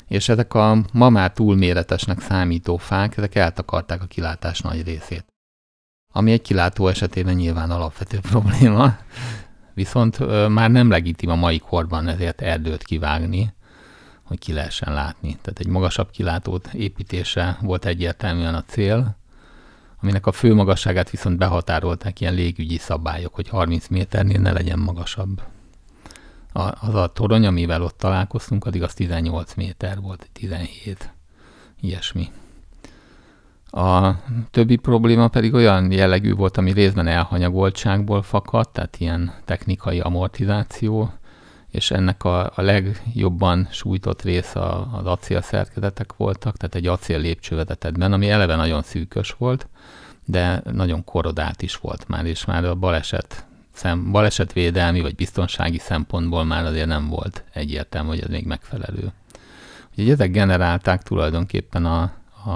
és 0.08 0.28
ezek 0.28 0.54
a 0.54 0.84
ma 0.92 1.08
már 1.08 1.32
túlméretesnek 1.32 2.20
számító 2.20 2.76
fák, 2.76 3.16
ezek 3.16 3.34
eltakarták 3.34 4.02
a 4.02 4.06
kilátás 4.06 4.60
nagy 4.60 4.82
részét. 4.82 5.24
Ami 6.12 6.32
egy 6.32 6.42
kilátó 6.42 6.88
esetében 6.88 7.34
nyilván 7.34 7.70
alapvető 7.70 8.18
probléma, 8.30 8.96
viszont 9.74 10.18
már 10.48 10.70
nem 10.70 10.90
legitim 10.90 11.30
a 11.30 11.34
mai 11.34 11.58
korban 11.58 12.08
ezért 12.08 12.40
erdőt 12.40 12.82
kivágni, 12.82 13.54
hogy 14.24 14.38
ki 14.38 14.52
lehessen 14.52 14.92
látni. 14.92 15.38
Tehát 15.42 15.58
egy 15.58 15.66
magasabb 15.66 16.10
kilátót 16.10 16.68
építése 16.72 17.58
volt 17.62 17.84
egyértelműen 17.84 18.54
a 18.54 18.64
cél, 18.64 19.16
aminek 20.02 20.26
a 20.26 20.32
fő 20.32 20.54
magasságát 20.54 21.10
viszont 21.10 21.38
behatárolták 21.38 22.20
ilyen 22.20 22.34
légügyi 22.34 22.78
szabályok, 22.78 23.34
hogy 23.34 23.48
30 23.48 23.88
méternél 23.88 24.40
ne 24.40 24.52
legyen 24.52 24.78
magasabb. 24.78 25.42
A, 26.52 26.86
az 26.86 26.94
a 26.94 27.06
torony, 27.06 27.46
amivel 27.46 27.82
ott 27.82 27.98
találkoztunk, 27.98 28.64
addig 28.64 28.82
az 28.82 28.94
18 28.94 29.54
méter 29.54 30.00
volt, 30.00 30.28
17, 30.32 31.12
ilyesmi. 31.80 32.30
A 33.70 34.14
többi 34.50 34.76
probléma 34.76 35.28
pedig 35.28 35.54
olyan 35.54 35.92
jellegű 35.92 36.34
volt, 36.34 36.56
ami 36.56 36.72
részben 36.72 37.06
elhanyagoltságból 37.06 38.22
fakadt, 38.22 38.72
tehát 38.72 38.96
ilyen 38.98 39.34
technikai 39.44 40.00
amortizáció, 40.00 41.12
és 41.74 41.90
ennek 41.90 42.24
a, 42.24 42.52
a 42.54 42.62
legjobban 42.62 43.68
sújtott 43.70 44.22
része 44.22 44.60
az 44.92 45.06
acél 45.06 45.42
szerkezetek 45.42 46.16
voltak, 46.16 46.56
tehát 46.56 46.74
egy 46.74 46.86
acél 46.86 47.18
lépcsővezetetben, 47.18 48.12
ami 48.12 48.30
eleve 48.30 48.56
nagyon 48.56 48.82
szűkös 48.82 49.34
volt, 49.38 49.68
de 50.24 50.62
nagyon 50.72 51.04
korodált 51.04 51.62
is 51.62 51.76
volt 51.76 52.08
már, 52.08 52.26
és 52.26 52.44
már 52.44 52.64
a 52.64 52.74
baleset, 52.74 53.46
szem, 53.72 54.10
balesetvédelmi 54.12 55.00
vagy 55.00 55.14
biztonsági 55.14 55.78
szempontból 55.78 56.44
már 56.44 56.64
azért 56.64 56.86
nem 56.86 57.08
volt 57.08 57.44
egyértelmű, 57.52 58.08
hogy 58.08 58.20
ez 58.20 58.28
még 58.28 58.46
megfelelő. 58.46 59.12
Úgyhogy 59.90 60.10
ezek 60.10 60.30
generálták 60.30 61.02
tulajdonképpen 61.02 61.84
a, 61.84 62.12
a, 62.44 62.50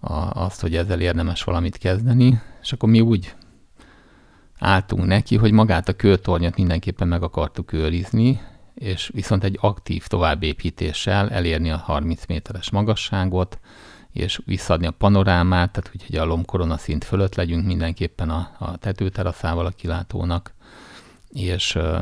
a, 0.00 0.30
azt, 0.44 0.60
hogy 0.60 0.76
ezzel 0.76 1.00
érdemes 1.00 1.42
valamit 1.42 1.78
kezdeni, 1.78 2.40
és 2.62 2.72
akkor 2.72 2.88
mi 2.88 3.00
úgy 3.00 3.34
álltunk 4.58 5.06
neki, 5.06 5.36
hogy 5.36 5.52
magát 5.52 5.88
a 5.88 5.96
kőtornyot 5.96 6.56
mindenképpen 6.56 7.08
meg 7.08 7.22
akartuk 7.22 7.72
őrizni, 7.72 8.40
és 8.74 9.10
viszont 9.14 9.44
egy 9.44 9.58
aktív 9.60 10.06
továbbépítéssel 10.06 11.30
elérni 11.30 11.70
a 11.70 11.76
30 11.76 12.26
méteres 12.26 12.70
magasságot, 12.70 13.58
és 14.12 14.40
visszadni 14.44 14.86
a 14.86 14.90
panorámát, 14.90 15.72
tehát 15.72 15.90
hogy 16.06 16.16
a 16.16 16.24
lomkorona 16.24 16.76
szint 16.76 17.04
fölött 17.04 17.34
legyünk 17.34 17.66
mindenképpen 17.66 18.30
a, 18.30 18.50
a 18.58 18.76
tetőteraszával 18.76 19.66
a 19.66 19.70
kilátónak, 19.70 20.54
és 21.28 21.74
uh, 21.74 22.00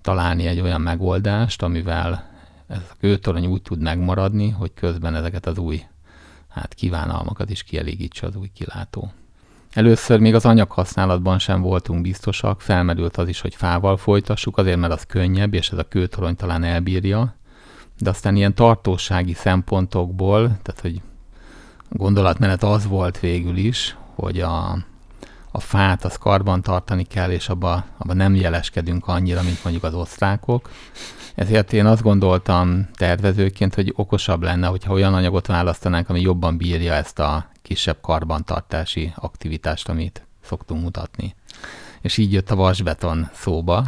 találni 0.00 0.46
egy 0.46 0.60
olyan 0.60 0.80
megoldást, 0.80 1.62
amivel 1.62 2.30
ez 2.66 2.78
a 2.90 2.94
kőtorony 3.00 3.46
úgy 3.46 3.62
tud 3.62 3.80
megmaradni, 3.80 4.48
hogy 4.48 4.74
közben 4.74 5.14
ezeket 5.14 5.46
az 5.46 5.58
új 5.58 5.82
hát 6.48 6.74
kívánalmakat 6.74 7.50
is 7.50 7.62
kielégítse 7.62 8.26
az 8.26 8.36
új 8.36 8.50
kilátó. 8.54 9.12
Először 9.74 10.20
még 10.20 10.34
az 10.34 10.44
anyaghasználatban 10.44 11.38
sem 11.38 11.60
voltunk 11.60 12.02
biztosak, 12.02 12.60
felmerült 12.60 13.16
az 13.16 13.28
is, 13.28 13.40
hogy 13.40 13.54
fával 13.54 13.96
folytassuk, 13.96 14.58
azért 14.58 14.78
mert 14.78 14.92
az 14.92 15.02
könnyebb, 15.02 15.54
és 15.54 15.70
ez 15.70 15.78
a 15.78 15.88
kőtorony 15.88 16.36
talán 16.36 16.64
elbírja, 16.64 17.34
de 17.98 18.10
aztán 18.10 18.36
ilyen 18.36 18.54
tartósági 18.54 19.32
szempontokból, 19.32 20.40
tehát 20.42 20.80
hogy 20.80 21.00
gondolatmenet 21.88 22.62
az 22.62 22.86
volt 22.86 23.20
végül 23.20 23.56
is, 23.56 23.96
hogy 24.14 24.40
a, 24.40 24.78
a 25.56 25.60
fát 25.60 26.04
az 26.04 26.16
karban 26.16 26.62
tartani 26.62 27.04
kell, 27.04 27.30
és 27.30 27.48
abba, 27.48 27.84
abba 27.98 28.12
nem 28.12 28.34
jeleskedünk 28.34 29.06
annyira, 29.06 29.42
mint 29.42 29.64
mondjuk 29.64 29.84
az 29.84 29.94
osztrákok. 29.94 30.70
Ezért 31.34 31.72
én 31.72 31.86
azt 31.86 32.02
gondoltam 32.02 32.88
tervezőként, 32.94 33.74
hogy 33.74 33.92
okosabb 33.96 34.42
lenne, 34.42 34.66
hogyha 34.66 34.92
olyan 34.92 35.14
anyagot 35.14 35.46
választanánk, 35.46 36.08
ami 36.08 36.20
jobban 36.20 36.56
bírja 36.56 36.92
ezt 36.92 37.18
a 37.18 37.50
kisebb 37.62 37.96
karbantartási 38.00 39.12
aktivitást, 39.16 39.88
amit 39.88 40.26
szoktunk 40.44 40.82
mutatni. 40.82 41.34
És 42.00 42.16
így 42.16 42.32
jött 42.32 42.50
a 42.50 42.56
vasbeton 42.56 43.28
szóba, 43.32 43.84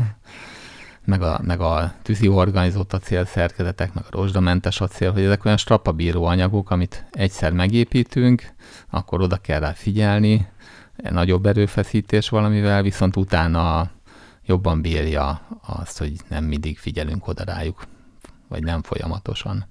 meg 1.05 1.23
a, 1.23 1.41
meg 1.43 1.61
a 1.61 1.95
tűzi 2.03 2.29
organizót 2.29 2.93
acélszerkezetek, 2.93 3.95
meg 3.95 4.05
a 4.07 4.17
rozsdamentes 4.17 4.81
acél, 4.81 5.13
hogy 5.13 5.23
ezek 5.23 5.45
olyan 5.45 5.57
strapabíró 5.57 6.25
anyagok, 6.25 6.71
amit 6.71 7.05
egyszer 7.11 7.53
megépítünk, 7.53 8.55
akkor 8.91 9.21
oda 9.21 9.37
kell 9.37 9.61
rá 9.61 9.73
figyelni, 9.73 10.47
nagyobb 11.11 11.47
erőfeszítés 11.47 12.29
valamivel, 12.29 12.83
viszont 12.83 13.17
utána 13.17 13.91
jobban 14.45 14.81
bírja 14.81 15.41
azt, 15.67 15.99
hogy 15.99 16.13
nem 16.29 16.45
mindig 16.45 16.79
figyelünk 16.79 17.29
oda 17.29 17.45
rájuk, 17.45 17.87
vagy 18.49 18.63
nem 18.63 18.83
folyamatosan. 18.83 19.67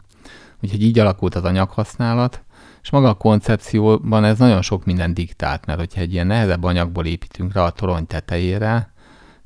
Úgyhogy 0.63 0.81
így 0.83 0.99
alakult 0.99 1.35
az 1.35 1.43
anyaghasználat, 1.43 2.43
és 2.81 2.89
maga 2.89 3.09
a 3.09 3.13
koncepcióban 3.13 4.23
ez 4.23 4.37
nagyon 4.37 4.61
sok 4.61 4.85
minden 4.85 5.13
diktált, 5.13 5.65
mert 5.65 5.79
hogyha 5.79 6.01
egy 6.01 6.13
ilyen 6.13 6.27
nehezebb 6.27 6.63
anyagból 6.63 7.05
építünk 7.05 7.53
rá 7.53 7.63
a 7.63 7.71
torony 7.71 8.07
tetejére, 8.07 8.93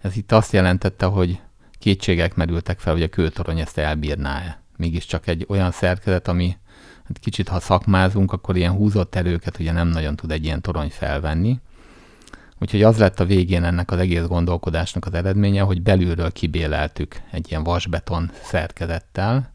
ez 0.02 0.16
itt 0.16 0.32
azt 0.32 0.52
jelentette, 0.52 1.06
hogy 1.06 1.42
kétségek 1.80 2.36
merültek 2.36 2.80
fel, 2.80 2.94
hogy 2.94 3.04
a 3.04 3.08
kőtorony 3.08 3.60
ezt 3.60 3.78
elbírná-e. 3.78 4.62
Mégiscsak 4.78 5.28
egy 5.28 5.46
olyan 5.50 5.72
szerkezet, 5.72 6.28
ami 6.28 6.58
hát 7.04 7.20
kicsit 7.20 7.48
ha 7.48 7.60
szakmázunk, 7.60 8.32
akkor 8.32 8.58
ilyen 8.58 8.72
húzott 8.72 9.16
erőket 9.16 9.60
ugye 9.60 9.72
nem 9.72 9.88
nagyon 9.88 10.16
tud 10.16 10.32
egy 10.32 10.44
ilyen 10.44 10.62
torony 10.62 10.90
felvenni. 10.90 11.60
Úgyhogy 12.62 12.84
az 12.84 12.98
lett 12.98 13.20
a 13.20 13.26
végén 13.26 13.64
ennek 13.64 13.92
az 13.92 13.98
egész 13.98 14.26
gondolkodásnak 14.26 15.06
az 15.06 15.14
eredménye, 15.14 15.62
hogy 15.62 15.82
belülről 15.82 16.32
kibéleltük 16.32 17.22
egy 17.32 17.46
ilyen 17.50 17.64
vasbeton 17.64 18.32
szerkezettel, 18.44 19.54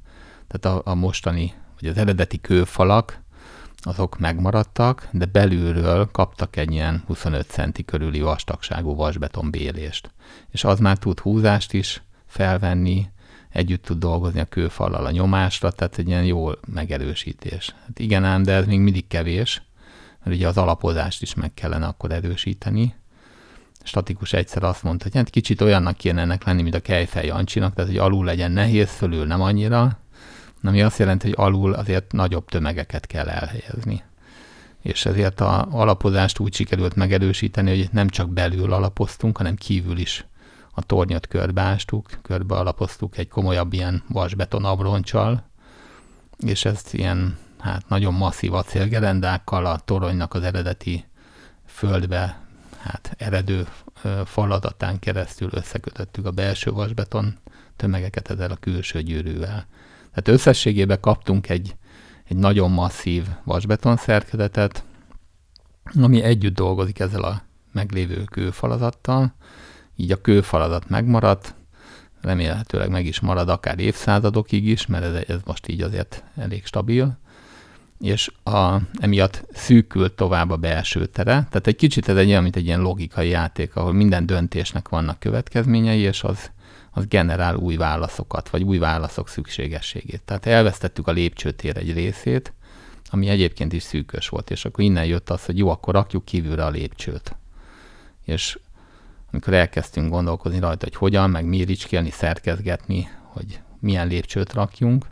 tehát 0.49 0.79
a, 0.79 0.91
a 0.91 0.95
mostani, 0.95 1.53
vagy 1.81 1.89
az 1.89 1.97
eredeti 1.97 2.41
kőfalak, 2.41 3.23
azok 3.87 4.19
megmaradtak, 4.19 5.09
de 5.13 5.25
belülről 5.25 6.09
kaptak 6.13 6.57
egy 6.57 6.73
ilyen 6.73 7.03
25 7.07 7.47
centi 7.47 7.85
körüli 7.85 8.21
vastagságú 8.21 8.95
vasbeton 8.95 9.51
bélést. 9.51 10.11
És 10.51 10.65
az 10.65 10.79
már 10.79 10.99
tud 10.99 11.19
húzást 11.19 11.73
is 11.73 12.03
felvenni, 12.27 13.07
együtt 13.51 13.85
tud 13.85 13.99
dolgozni 13.99 14.41
a 14.41 14.45
kőfallal 14.45 15.07
a 15.07 15.11
nyomásra, 15.11 15.71
tehát 15.71 15.99
egy 15.99 16.09
ilyen 16.09 16.25
jó 16.25 16.51
megerősítés. 16.67 17.75
Hát 17.87 17.99
igen 17.99 18.25
ám, 18.25 18.43
de 18.43 18.53
ez 18.53 18.67
még 18.67 18.81
mindig 18.81 19.07
kevés, 19.07 19.63
mert 20.25 20.37
ugye 20.37 20.49
az 20.49 20.57
alapozást 20.57 21.23
is 21.23 21.35
meg 21.35 21.55
kellene 21.55 21.87
akkor 21.87 22.13
erősíteni. 22.13 22.95
statikus 23.83 24.33
egyszer 24.33 24.63
azt 24.63 24.83
mondta, 24.83 25.05
hogy 25.05 25.15
hát 25.15 25.31
kicsit 25.31 25.61
olyannak 25.61 25.97
kéne 25.97 26.21
ennek 26.21 26.45
lenni, 26.45 26.63
mint 26.63 26.75
a 26.75 26.81
Kejfej 26.81 27.27
Jancsinak, 27.27 27.75
tehát 27.75 27.91
hogy 27.91 27.99
alul 27.99 28.25
legyen 28.25 28.53
nehéz, 28.53 28.91
fölül 28.91 29.27
nem 29.27 29.41
annyira, 29.41 29.99
ami 30.63 30.83
azt 30.83 30.99
jelenti, 30.99 31.27
hogy 31.27 31.37
alul 31.39 31.73
azért 31.73 32.13
nagyobb 32.13 32.49
tömegeket 32.49 33.07
kell 33.07 33.29
elhelyezni. 33.29 34.03
És 34.81 35.07
ezért 35.07 35.41
a 35.41 35.67
alapozást 35.71 36.39
úgy 36.39 36.55
sikerült 36.55 36.95
megerősíteni, 36.95 37.69
hogy 37.79 37.89
nem 37.93 38.09
csak 38.09 38.31
belül 38.31 38.73
alapoztunk, 38.73 39.37
hanem 39.37 39.55
kívül 39.55 39.99
is 39.99 40.25
a 40.71 40.83
tornyot 40.83 41.27
körbeástuk, 41.27 42.09
körbe 42.23 42.55
alapoztuk 42.55 43.19
egy 43.19 43.29
komolyabb 43.29 43.73
ilyen 43.73 44.03
vasbeton 44.09 44.65
abroncsal, 44.65 45.45
és 46.39 46.65
ezt 46.65 46.95
ilyen 46.95 47.39
hát 47.65 47.89
nagyon 47.89 48.15
masszív 48.15 48.55
acélgerendákkal 48.55 49.67
a 49.67 49.79
toronynak 49.79 50.35
az 50.35 50.43
eredeti 50.43 51.05
földbe 51.67 52.41
hát 52.79 53.15
eredő 53.19 53.67
faladatán 54.25 54.99
keresztül 54.99 55.49
összekötöttük 55.53 56.27
a 56.27 56.31
belső 56.31 56.71
vasbeton 56.71 57.39
tömegeket 57.77 58.31
ezzel 58.31 58.51
a 58.51 58.57
külső 58.57 59.03
gyűrűvel. 59.03 59.67
Tehát 60.09 60.29
összességében 60.29 61.01
kaptunk 61.01 61.49
egy, 61.49 61.77
egy 62.25 62.37
nagyon 62.37 62.71
masszív 62.71 63.27
vasbeton 63.45 63.97
szerkezetet, 63.97 64.85
ami 66.01 66.23
együtt 66.23 66.55
dolgozik 66.55 66.99
ezzel 66.99 67.23
a 67.23 67.43
meglévő 67.73 68.25
kőfalazattal, 68.25 69.35
így 69.97 70.11
a 70.11 70.21
kőfalazat 70.21 70.89
megmaradt, 70.89 71.55
remélhetőleg 72.21 72.91
meg 72.91 73.07
is 73.07 73.21
marad 73.21 73.49
akár 73.49 73.79
évszázadokig 73.79 74.67
is, 74.67 74.87
mert 74.87 75.05
ez, 75.05 75.25
ez 75.29 75.41
most 75.45 75.69
így 75.69 75.83
azért 75.83 76.25
elég 76.37 76.67
stabil, 76.67 77.23
és 78.05 78.31
a, 78.43 78.77
emiatt 78.99 79.45
szűkült 79.53 80.13
tovább 80.13 80.51
a 80.51 80.57
belső 80.57 81.07
tere. 81.07 81.33
Tehát 81.33 81.67
egy 81.67 81.77
kicsit 81.77 82.09
ez 82.09 82.17
egy 82.17 82.29
olyan, 82.29 82.43
mint 82.43 82.57
egy 82.57 82.65
ilyen 82.65 82.81
logikai 82.81 83.29
játék, 83.29 83.77
ahol 83.77 83.93
minden 83.93 84.27
döntésnek 84.27 84.89
vannak 84.89 85.19
következményei, 85.19 86.01
és 86.01 86.23
az, 86.23 86.51
az 86.91 87.07
generál 87.07 87.57
új 87.57 87.77
válaszokat, 87.77 88.49
vagy 88.49 88.63
új 88.63 88.79
válaszok 88.79 89.29
szükségességét. 89.29 90.23
Tehát 90.25 90.47
elvesztettük 90.47 91.09
a 91.09 91.13
lépcsőtér 91.13 91.77
egy 91.77 91.93
részét, 91.93 92.53
ami 93.11 93.29
egyébként 93.29 93.73
is 93.73 93.83
szűkös 93.83 94.29
volt, 94.29 94.51
és 94.51 94.65
akkor 94.65 94.85
innen 94.85 95.07
jött 95.07 95.31
az, 95.31 95.45
hogy 95.45 95.59
jó, 95.59 95.69
akkor 95.69 95.95
rakjuk 95.95 96.25
kívülre 96.25 96.65
a 96.65 96.71
lépcsőt. 96.71 97.37
És 98.25 98.59
amikor 99.33 99.55
elkezdtünk 99.55 100.11
gondolkozni 100.11 100.59
rajta, 100.59 100.85
hogy 100.85 100.97
hogyan, 100.97 101.31
meg 101.31 101.45
miricskélni, 101.45 102.11
szerkezgetni, 102.11 103.09
hogy 103.23 103.61
milyen 103.81 104.07
lépcsőt 104.07 104.53
rakjunk, 104.53 105.07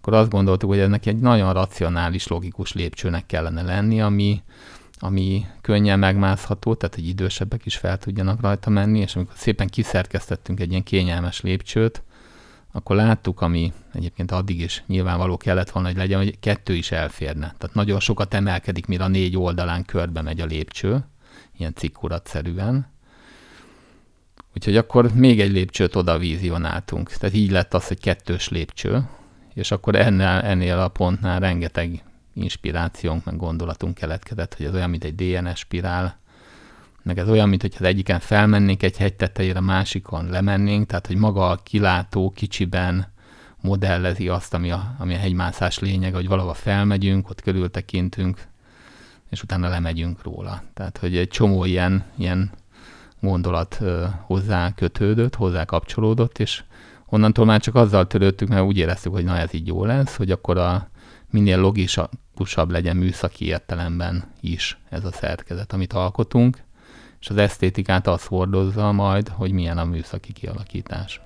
akkor 0.00 0.14
azt 0.14 0.30
gondoltuk, 0.30 0.68
hogy 0.68 0.78
ennek 0.78 1.06
egy 1.06 1.18
nagyon 1.18 1.52
racionális, 1.52 2.26
logikus 2.26 2.72
lépcsőnek 2.72 3.26
kellene 3.26 3.62
lenni, 3.62 4.00
ami, 4.00 4.42
ami 4.98 5.46
könnyen 5.60 5.98
megmászható, 5.98 6.74
tehát 6.74 6.94
hogy 6.94 7.08
idősebbek 7.08 7.66
is 7.66 7.76
fel 7.76 7.98
tudjanak 7.98 8.40
rajta 8.40 8.70
menni, 8.70 8.98
és 8.98 9.16
amikor 9.16 9.34
szépen 9.36 9.68
kiszerkesztettünk 9.68 10.60
egy 10.60 10.70
ilyen 10.70 10.82
kényelmes 10.82 11.40
lépcsőt, 11.40 12.02
akkor 12.72 12.96
láttuk, 12.96 13.40
ami 13.40 13.72
egyébként 13.92 14.30
addig 14.30 14.60
is 14.60 14.84
nyilvánvaló 14.86 15.36
kellett 15.36 15.70
volna, 15.70 15.88
hogy 15.88 15.96
legyen, 15.96 16.18
hogy 16.18 16.38
kettő 16.38 16.74
is 16.74 16.90
elférne. 16.90 17.54
Tehát 17.58 17.74
nagyon 17.74 18.00
sokat 18.00 18.34
emelkedik, 18.34 18.86
mire 18.86 19.04
a 19.04 19.08
négy 19.08 19.36
oldalán 19.36 19.84
körbe 19.84 20.22
megy 20.22 20.40
a 20.40 20.44
lépcső, 20.44 21.04
ilyen 21.56 21.74
cikkuratszerűen. 21.74 22.90
Úgyhogy 24.54 24.76
akkor 24.76 25.14
még 25.14 25.40
egy 25.40 25.52
lépcsőt 25.52 25.96
oda 25.96 26.18
vizionáltunk. 26.18 27.12
Tehát 27.12 27.36
így 27.36 27.50
lett 27.50 27.74
az, 27.74 27.86
hogy 27.86 28.00
kettős 28.00 28.48
lépcső, 28.48 29.08
és 29.54 29.70
akkor 29.70 29.94
ennél, 29.94 30.26
ennél 30.26 30.78
a 30.78 30.88
pontnál 30.88 31.40
rengeteg 31.40 32.02
inspirációnk, 32.34 33.24
meg 33.24 33.36
gondolatunk 33.36 33.94
keletkezett, 33.94 34.54
hogy 34.54 34.66
ez 34.66 34.74
olyan, 34.74 34.90
mint 34.90 35.04
egy 35.04 35.14
DNS 35.14 35.58
spirál, 35.58 36.18
meg 37.02 37.18
ez 37.18 37.28
olyan, 37.28 37.48
mint 37.48 37.62
hogy 37.62 37.74
az 37.78 37.84
egyiken 37.84 38.20
felmennénk 38.20 38.82
egy 38.82 38.96
hegy 38.96 39.14
tetejére, 39.14 39.58
a 39.58 39.62
másikon 39.62 40.28
lemennénk, 40.28 40.86
tehát 40.86 41.06
hogy 41.06 41.16
maga 41.16 41.48
a 41.48 41.60
kilátó 41.62 42.30
kicsiben 42.30 43.12
modellezi 43.60 44.28
azt, 44.28 44.54
ami 44.54 44.70
a, 44.70 44.94
ami 44.98 45.14
a 45.14 45.18
hegymászás 45.18 45.78
lényeg, 45.78 46.14
hogy 46.14 46.28
valahova 46.28 46.54
felmegyünk, 46.54 47.30
ott 47.30 47.40
körültekintünk, 47.40 48.42
és 49.30 49.42
utána 49.42 49.68
lemegyünk 49.68 50.22
róla. 50.22 50.62
Tehát, 50.74 50.98
hogy 50.98 51.16
egy 51.16 51.28
csomó 51.28 51.64
ilyen, 51.64 52.04
ilyen 52.16 52.50
gondolat 53.20 53.80
hozzá 54.20 54.74
kötődött, 54.74 55.34
hozzá 55.34 55.64
kapcsolódott, 55.64 56.38
és 56.38 56.62
onnantól 57.10 57.44
már 57.44 57.60
csak 57.60 57.74
azzal 57.74 58.06
törődtük, 58.06 58.48
mert 58.48 58.62
úgy 58.62 58.76
éreztük, 58.76 59.12
hogy 59.12 59.24
na 59.24 59.36
ez 59.36 59.54
így 59.54 59.66
jó 59.66 59.84
lesz, 59.84 60.16
hogy 60.16 60.30
akkor 60.30 60.58
a 60.58 60.88
minél 61.30 61.58
logikusabb 61.58 62.70
legyen 62.70 62.96
műszaki 62.96 63.46
értelemben 63.46 64.24
is 64.40 64.78
ez 64.88 65.04
a 65.04 65.12
szerkezet, 65.12 65.72
amit 65.72 65.92
alkotunk, 65.92 66.58
és 67.20 67.28
az 67.28 67.36
esztétikát 67.36 68.06
az 68.06 68.24
hordozza 68.24 68.92
majd, 68.92 69.28
hogy 69.28 69.52
milyen 69.52 69.78
a 69.78 69.84
műszaki 69.84 70.32
kialakítás. 70.32 71.20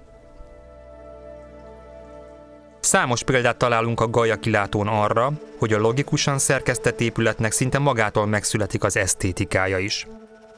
Számos 2.81 3.23
példát 3.23 3.57
találunk 3.57 4.01
a 4.01 4.11
Gaia 4.11 4.37
kilátón 4.37 4.89
arra, 4.89 5.33
hogy 5.59 5.73
a 5.73 5.79
logikusan 5.79 6.39
szerkesztett 6.39 7.01
épületnek 7.01 7.53
szinte 7.53 7.79
magától 7.79 8.27
megszületik 8.27 8.85
az 8.85 8.97
esztétikája 8.97 9.79
is. 9.79 10.07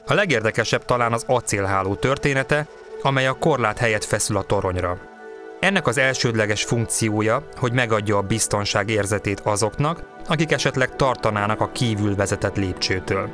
A 0.05 0.13
legérdekesebb 0.13 0.85
talán 0.85 1.13
az 1.13 1.23
acélháló 1.27 1.95
története, 1.95 2.67
amely 3.01 3.27
a 3.27 3.33
korlát 3.33 3.77
helyett 3.77 4.03
feszül 4.03 4.37
a 4.37 4.43
toronyra. 4.43 5.16
Ennek 5.59 5.87
az 5.87 5.97
elsődleges 5.97 6.63
funkciója, 6.63 7.43
hogy 7.55 7.73
megadja 7.73 8.17
a 8.17 8.21
biztonság 8.21 8.89
érzetét 8.89 9.39
azoknak, 9.39 10.03
akik 10.27 10.51
esetleg 10.51 10.95
tartanának 10.95 11.61
a 11.61 11.71
kívül 11.71 12.15
vezetett 12.15 12.55
lépcsőtől. 12.55 13.29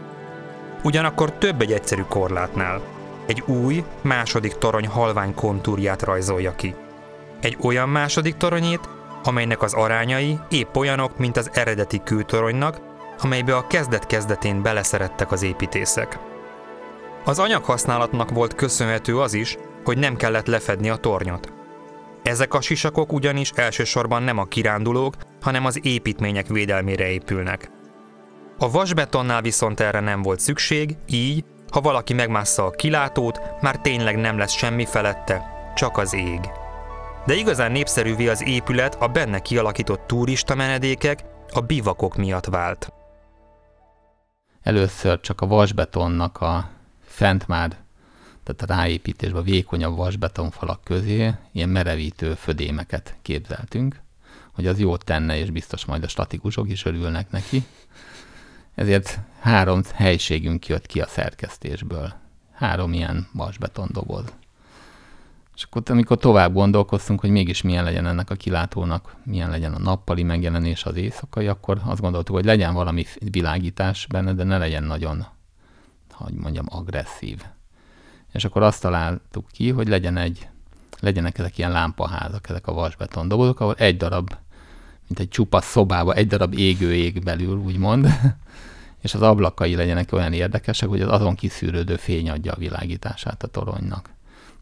Ugyanakkor 0.84 1.32
több 1.32 1.62
egy 1.62 1.72
egyszerű 1.72 2.02
korlátnál. 2.02 2.82
Egy 3.26 3.44
új, 3.46 3.84
második 4.02 4.54
torony 4.54 4.88
halvány 4.88 5.34
kontúrját 5.34 6.02
rajzolja 6.02 6.56
ki. 6.56 6.76
Egy 7.42 7.58
olyan 7.62 7.90
második 7.90 8.38
toronyét, 8.38 8.90
amelynek 9.24 9.62
az 9.62 9.74
arányai 9.74 10.40
épp 10.50 10.76
olyanok, 10.76 11.18
mint 11.18 11.38
az 11.38 11.50
eredeti 11.54 12.02
kőtoronynak, 12.04 12.78
amelybe 13.22 13.56
a 13.56 13.68
kezdet-kezdetén 13.68 14.62
beleszerettek 14.62 15.32
az 15.32 15.44
építészek. 15.44 16.20
Az 17.24 17.40
anyaghasználatnak 17.40 18.30
volt 18.30 18.56
köszönhető 18.56 19.20
az 19.20 19.34
is, 19.34 19.58
hogy 19.84 19.98
nem 19.98 20.16
kellett 20.16 20.48
lefedni 20.48 20.90
a 20.90 20.96
tornyot. 20.96 21.63
Ezek 22.24 22.54
a 22.54 22.62
sisakok 22.62 23.14
ugyanis 23.14 23.52
elsősorban 23.56 24.24
nem 24.24 24.38
a 24.38 24.46
kirándulók, 24.46 25.16
hanem 25.42 25.66
az 25.66 25.80
építmények 25.86 26.48
védelmére 26.48 27.10
épülnek. 27.10 27.72
A 28.58 28.72
vasbetonnál 28.72 29.42
viszont 29.42 29.80
erre 29.80 30.00
nem 30.00 30.22
volt 30.22 30.40
szükség, 30.40 30.98
így, 31.08 31.46
ha 31.72 31.82
valaki 31.82 32.14
megmássza 32.14 32.66
a 32.66 32.72
kilátót, 32.72 33.42
már 33.62 33.82
tényleg 33.82 34.18
nem 34.18 34.38
lesz 34.38 34.54
semmi 34.54 34.86
felette, 34.86 35.46
csak 35.76 35.98
az 35.98 36.14
ég. 36.14 36.40
De 37.26 37.34
igazán 37.34 37.72
népszerűvé 37.72 38.28
az 38.28 38.48
épület 38.48 38.96
a 38.96 39.08
benne 39.08 39.40
kialakított 39.40 40.08
turista 40.08 40.56
menedékek, 40.56 41.24
a 41.54 41.60
bivakok 41.60 42.16
miatt 42.16 42.46
vált. 42.46 42.94
Először 44.62 45.20
csak 45.20 45.42
a 45.42 45.48
vasbetonnak 45.48 46.42
a 46.42 46.70
fent 47.06 47.48
már 47.48 47.83
tehát 48.44 48.62
a 48.62 48.76
ráépítésbe 48.76 49.42
vékonyabb 49.42 49.96
vasbetonfalak 49.96 50.84
közé 50.84 51.34
ilyen 51.52 51.70
merevítő 51.70 52.34
födémeket 52.34 53.16
képzeltünk, 53.22 54.02
hogy 54.52 54.68
az 54.68 54.80
jót 54.80 55.04
tenne, 55.04 55.38
és 55.38 55.50
biztos 55.50 55.86
majd 55.86 56.04
a 56.04 56.08
statikusok 56.08 56.70
is 56.70 56.86
örülnek 56.86 57.32
neki. 57.32 57.64
Ezért 58.76 59.20
három 59.40 59.82
helységünk 59.94 60.68
jött 60.68 60.86
ki 60.86 61.02
a 61.02 61.08
szerkesztésből. 61.08 62.14
Három 62.52 62.94
ilyen 62.94 63.28
vasbeton 63.34 63.90
doboz. 63.92 64.26
És 65.56 65.64
akkor 65.64 65.82
amikor 65.86 66.18
tovább 66.18 66.54
gondolkoztunk, 66.54 67.20
hogy 67.20 67.30
mégis 67.30 67.62
milyen 67.62 67.84
legyen 67.84 68.08
ennek 68.08 68.30
a 68.30 68.36
kilátónak, 68.36 69.16
milyen 69.24 69.50
legyen 69.50 69.74
a 69.74 69.80
nappali 69.80 70.24
megjelenés 70.24 70.84
az 70.84 70.96
éjszakai, 70.96 71.48
akkor 71.48 71.82
azt 71.86 72.02
gondoltuk, 72.02 72.36
hogy 72.36 72.46
legyen 72.46 72.74
valami 72.74 73.06
világítás 73.20 74.08
benne, 74.08 74.34
de 74.34 74.44
ne 74.44 74.58
legyen 74.58 74.84
nagyon, 74.84 75.26
hogy 76.12 76.34
mondjam, 76.34 76.66
agresszív 76.70 77.42
és 78.34 78.46
akkor 78.46 78.62
azt 78.64 78.82
találtuk 78.82 79.48
ki, 79.52 79.70
hogy 79.70 79.88
legyen 79.88 80.18
egy, 80.18 80.48
legyenek 81.00 81.38
ezek 81.38 81.58
ilyen 81.58 81.72
lámpaházak, 81.72 82.50
ezek 82.50 82.68
a 82.68 82.74
vasbeton 82.74 83.28
dobozok, 83.28 83.60
ahol 83.60 83.76
egy 83.78 83.98
darab, 83.98 84.36
mint 85.08 85.20
egy 85.20 85.30
csupasz 85.30 85.66
szobába, 85.66 86.14
egy 86.14 86.28
darab 86.28 86.54
égő 86.58 86.94
ég 86.94 87.24
belül, 87.24 87.58
úgymond, 87.58 88.08
és 89.04 89.14
az 89.14 89.22
ablakai 89.22 89.76
legyenek 89.76 90.12
olyan 90.12 90.34
érdekesek, 90.34 90.90
hogy 90.90 91.02
az 91.02 91.10
azon 91.10 91.36
kiszűrődő 91.36 91.96
fény 91.96 92.30
adja 92.30 92.52
a 92.52 92.58
világítását 92.58 93.44
a 93.44 93.48
toronynak. 93.48 94.10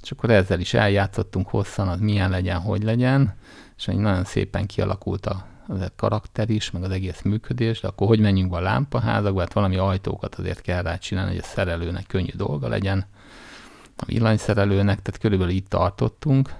És 0.03 0.11
akkor 0.11 0.29
ezzel 0.29 0.59
is 0.59 0.73
eljátszottunk 0.73 1.47
hosszan, 1.47 1.87
az 1.87 1.99
milyen 1.99 2.29
legyen, 2.29 2.59
hogy 2.59 2.83
legyen, 2.83 3.35
és 3.77 3.87
egy 3.87 3.97
nagyon 3.97 4.23
szépen 4.23 4.65
kialakult 4.65 5.25
a, 5.25 5.45
az 5.67 5.81
a 5.81 5.89
karakter 5.95 6.49
is, 6.49 6.71
meg 6.71 6.83
az 6.83 6.91
egész 6.91 7.21
működés, 7.21 7.79
de 7.79 7.87
akkor 7.87 8.07
hogy 8.07 8.19
menjünk 8.19 8.51
be 8.51 8.57
a 8.57 8.61
lámpaházakba, 8.61 9.39
hát 9.39 9.53
valami 9.53 9.77
ajtókat 9.77 10.35
azért 10.35 10.61
kell 10.61 10.81
rá 10.81 10.97
csinálni, 10.97 11.29
hogy 11.31 11.39
a 11.43 11.47
szerelőnek 11.47 12.07
könnyű 12.07 12.31
dolga 12.35 12.67
legyen, 12.67 13.05
a 14.01 14.05
villanyszerelőnek, 14.05 15.01
tehát 15.01 15.19
körülbelül 15.19 15.53
itt 15.53 15.69
tartottunk, 15.69 16.53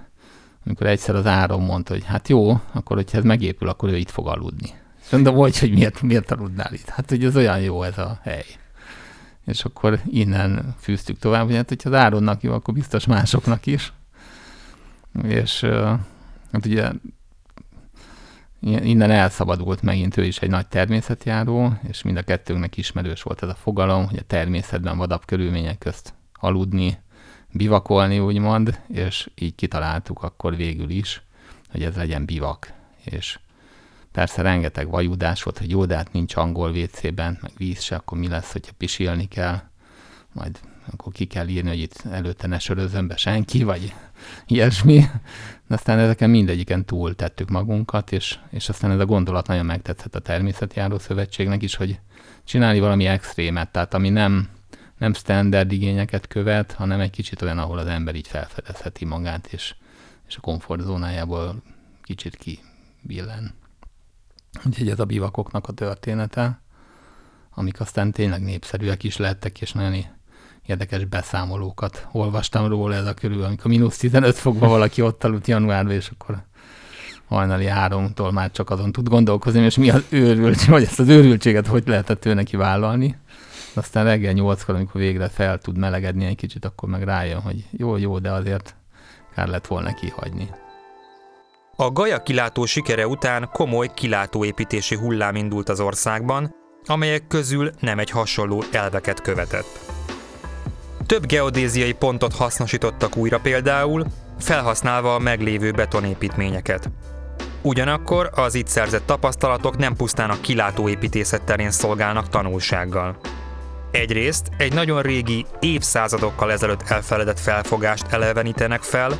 amikor 0.66 0.86
egyszer 0.86 1.14
az 1.14 1.26
áron 1.26 1.62
mondta, 1.62 1.92
hogy 1.92 2.04
hát 2.04 2.28
jó, 2.28 2.60
akkor 2.72 2.96
hogyha 2.96 3.18
ez 3.18 3.24
megépül, 3.24 3.68
akkor 3.68 3.88
ő 3.88 3.96
itt 3.96 4.10
fog 4.10 4.26
aludni. 4.26 4.70
És 5.04 5.10
mondom, 5.10 5.34
hogy, 5.34 5.58
hogy 5.58 5.72
miért, 5.72 6.02
miért 6.02 6.30
aludnál 6.30 6.72
itt? 6.72 6.88
Hát, 6.88 7.08
hogy 7.08 7.24
ez 7.24 7.36
olyan 7.36 7.60
jó 7.60 7.82
ez 7.82 7.98
a 7.98 8.18
hely. 8.22 8.44
és 9.46 9.64
akkor 9.64 10.00
innen 10.10 10.74
fűztük 10.78 11.18
tovább, 11.18 11.46
hogy 11.46 11.54
hát 11.54 11.68
hogyha 11.68 11.88
az 11.88 11.96
Áronnak 11.96 12.42
jó, 12.42 12.52
akkor 12.52 12.74
biztos 12.74 13.06
másoknak 13.06 13.66
is. 13.66 13.92
És 15.22 15.60
hát 16.52 16.66
ugye 16.66 16.90
innen 18.60 19.10
elszabadult 19.10 19.82
megint 19.82 20.16
ő 20.16 20.24
is 20.24 20.38
egy 20.38 20.50
nagy 20.50 20.66
természetjáró, 20.66 21.72
és 21.88 22.02
mind 22.02 22.16
a 22.16 22.22
kettőnknek 22.22 22.76
ismerős 22.76 23.22
volt 23.22 23.42
ez 23.42 23.48
a 23.48 23.54
fogalom, 23.54 24.06
hogy 24.06 24.18
a 24.18 24.26
természetben 24.26 24.96
vadabb 24.96 25.24
körülmények 25.24 25.78
közt 25.78 26.14
aludni, 26.32 26.98
bivakolni, 27.52 28.18
úgymond, 28.18 28.80
és 28.88 29.30
így 29.34 29.54
kitaláltuk 29.54 30.22
akkor 30.22 30.56
végül 30.56 30.90
is, 30.90 31.22
hogy 31.70 31.82
ez 31.82 31.96
legyen 31.96 32.24
bivak. 32.24 32.72
És 33.04 33.38
persze 34.12 34.42
rengeteg 34.42 34.88
vajudás 34.88 35.42
volt, 35.42 35.58
hogy 35.58 35.70
jó, 35.70 35.84
de 35.84 35.96
hát 35.96 36.12
nincs 36.12 36.36
angol 36.36 36.70
WC-ben, 36.70 37.38
meg 37.40 37.52
víz 37.56 37.82
se, 37.82 37.96
akkor 37.96 38.18
mi 38.18 38.28
lesz, 38.28 38.52
hogyha 38.52 38.72
pisilni 38.78 39.28
kell, 39.28 39.60
majd 40.32 40.58
akkor 40.92 41.12
ki 41.12 41.24
kell 41.24 41.48
írni, 41.48 41.68
hogy 41.68 41.78
itt 41.78 42.04
előtte 42.10 42.46
ne 42.46 42.58
sörözön 42.58 43.06
be 43.06 43.16
senki, 43.16 43.62
vagy 43.62 43.94
ilyesmi. 44.46 45.04
De 45.66 45.74
aztán 45.74 45.98
ezeken 45.98 46.30
mindegyiken 46.30 46.84
túl 46.84 47.14
tettük 47.14 47.48
magunkat, 47.48 48.12
és, 48.12 48.38
és 48.50 48.68
aztán 48.68 48.90
ez 48.90 48.98
a 48.98 49.06
gondolat 49.06 49.46
nagyon 49.46 49.66
megtetszett 49.66 50.14
a 50.14 50.20
Természetjáró 50.20 50.98
Szövetségnek 50.98 51.62
is, 51.62 51.74
hogy 51.74 52.00
csinálni 52.44 52.80
valami 52.80 53.06
extrémet, 53.06 53.72
tehát 53.72 53.94
ami 53.94 54.08
nem, 54.08 54.48
nem 55.02 55.14
standard 55.14 55.72
igényeket 55.72 56.26
követ, 56.26 56.72
hanem 56.72 57.00
egy 57.00 57.10
kicsit 57.10 57.42
olyan, 57.42 57.58
ahol 57.58 57.78
az 57.78 57.86
ember 57.86 58.14
így 58.14 58.28
felfedezheti 58.28 59.04
magát, 59.04 59.46
és, 59.46 59.74
és 60.28 60.36
a 60.36 60.40
komfortzónájából 60.40 61.62
kicsit 62.02 62.36
kibillen. 62.36 63.54
Úgyhogy 64.66 64.88
ez 64.88 65.00
a 65.00 65.04
bivakoknak 65.04 65.68
a 65.68 65.72
története, 65.72 66.60
amik 67.54 67.80
aztán 67.80 68.12
tényleg 68.12 68.42
népszerűek 68.42 69.02
is 69.02 69.16
lettek, 69.16 69.60
és 69.60 69.72
nagyon 69.72 70.04
érdekes 70.66 71.04
beszámolókat 71.04 72.08
olvastam 72.12 72.66
róla 72.66 72.94
ez 72.94 73.06
a 73.06 73.14
körül, 73.14 73.44
amikor 73.44 73.70
mínusz 73.70 73.96
15 73.96 74.36
fokban 74.36 74.68
valaki 74.68 75.02
ott 75.02 75.24
aludt 75.24 75.46
januárban, 75.46 75.94
és 75.94 76.08
akkor 76.08 76.42
hajnali 77.24 77.66
háromtól 77.66 78.32
már 78.32 78.50
csak 78.50 78.70
azon 78.70 78.92
tud 78.92 79.08
gondolkozni, 79.08 79.60
és 79.60 79.76
mi 79.76 79.90
az 79.90 80.04
őrültség, 80.08 80.68
vagy 80.68 80.82
ezt 80.82 81.00
az 81.00 81.08
őrültséget 81.08 81.66
hogy 81.66 81.82
lehetett 81.86 82.24
ő 82.24 82.34
neki 82.34 82.56
vállalni. 82.56 83.16
Aztán 83.74 84.04
reggel 84.04 84.32
nyolckor, 84.32 84.74
amikor 84.74 85.00
végre 85.00 85.28
fel 85.28 85.58
tud 85.58 85.78
melegedni 85.78 86.24
egy 86.24 86.36
kicsit, 86.36 86.64
akkor 86.64 86.88
meg 86.88 87.02
rájön, 87.02 87.40
hogy 87.40 87.64
jó, 87.70 87.96
jó, 87.96 88.18
de 88.18 88.30
azért 88.32 88.74
kár 89.34 89.48
lett 89.48 89.66
volna 89.66 89.94
kihagyni. 89.94 90.48
A 91.76 91.90
Gaja 91.90 92.22
kilátó 92.22 92.64
sikere 92.64 93.06
után 93.06 93.48
komoly 93.52 93.90
kilátóépítési 93.94 94.96
hullám 94.96 95.36
indult 95.36 95.68
az 95.68 95.80
országban, 95.80 96.54
amelyek 96.86 97.26
közül 97.26 97.70
nem 97.80 97.98
egy 97.98 98.10
hasonló 98.10 98.62
elveket 98.72 99.20
követett. 99.20 99.78
Több 101.06 101.26
geodéziai 101.26 101.92
pontot 101.92 102.34
hasznosítottak 102.34 103.16
újra 103.16 103.40
például, 103.40 104.06
felhasználva 104.38 105.14
a 105.14 105.18
meglévő 105.18 105.70
betonépítményeket. 105.70 106.90
Ugyanakkor 107.62 108.30
az 108.34 108.54
itt 108.54 108.66
szerzett 108.66 109.06
tapasztalatok 109.06 109.76
nem 109.76 109.96
pusztán 109.96 110.30
a 110.30 110.40
kilátóépítészet 110.40 111.42
terén 111.42 111.70
szolgálnak 111.70 112.28
tanulsággal. 112.28 113.16
Egyrészt 113.92 114.50
egy 114.56 114.72
nagyon 114.72 115.02
régi, 115.02 115.46
évszázadokkal 115.60 116.52
ezelőtt 116.52 116.82
elfeledett 116.82 117.38
felfogást 117.38 118.06
elevenítenek 118.10 118.82
fel, 118.82 119.10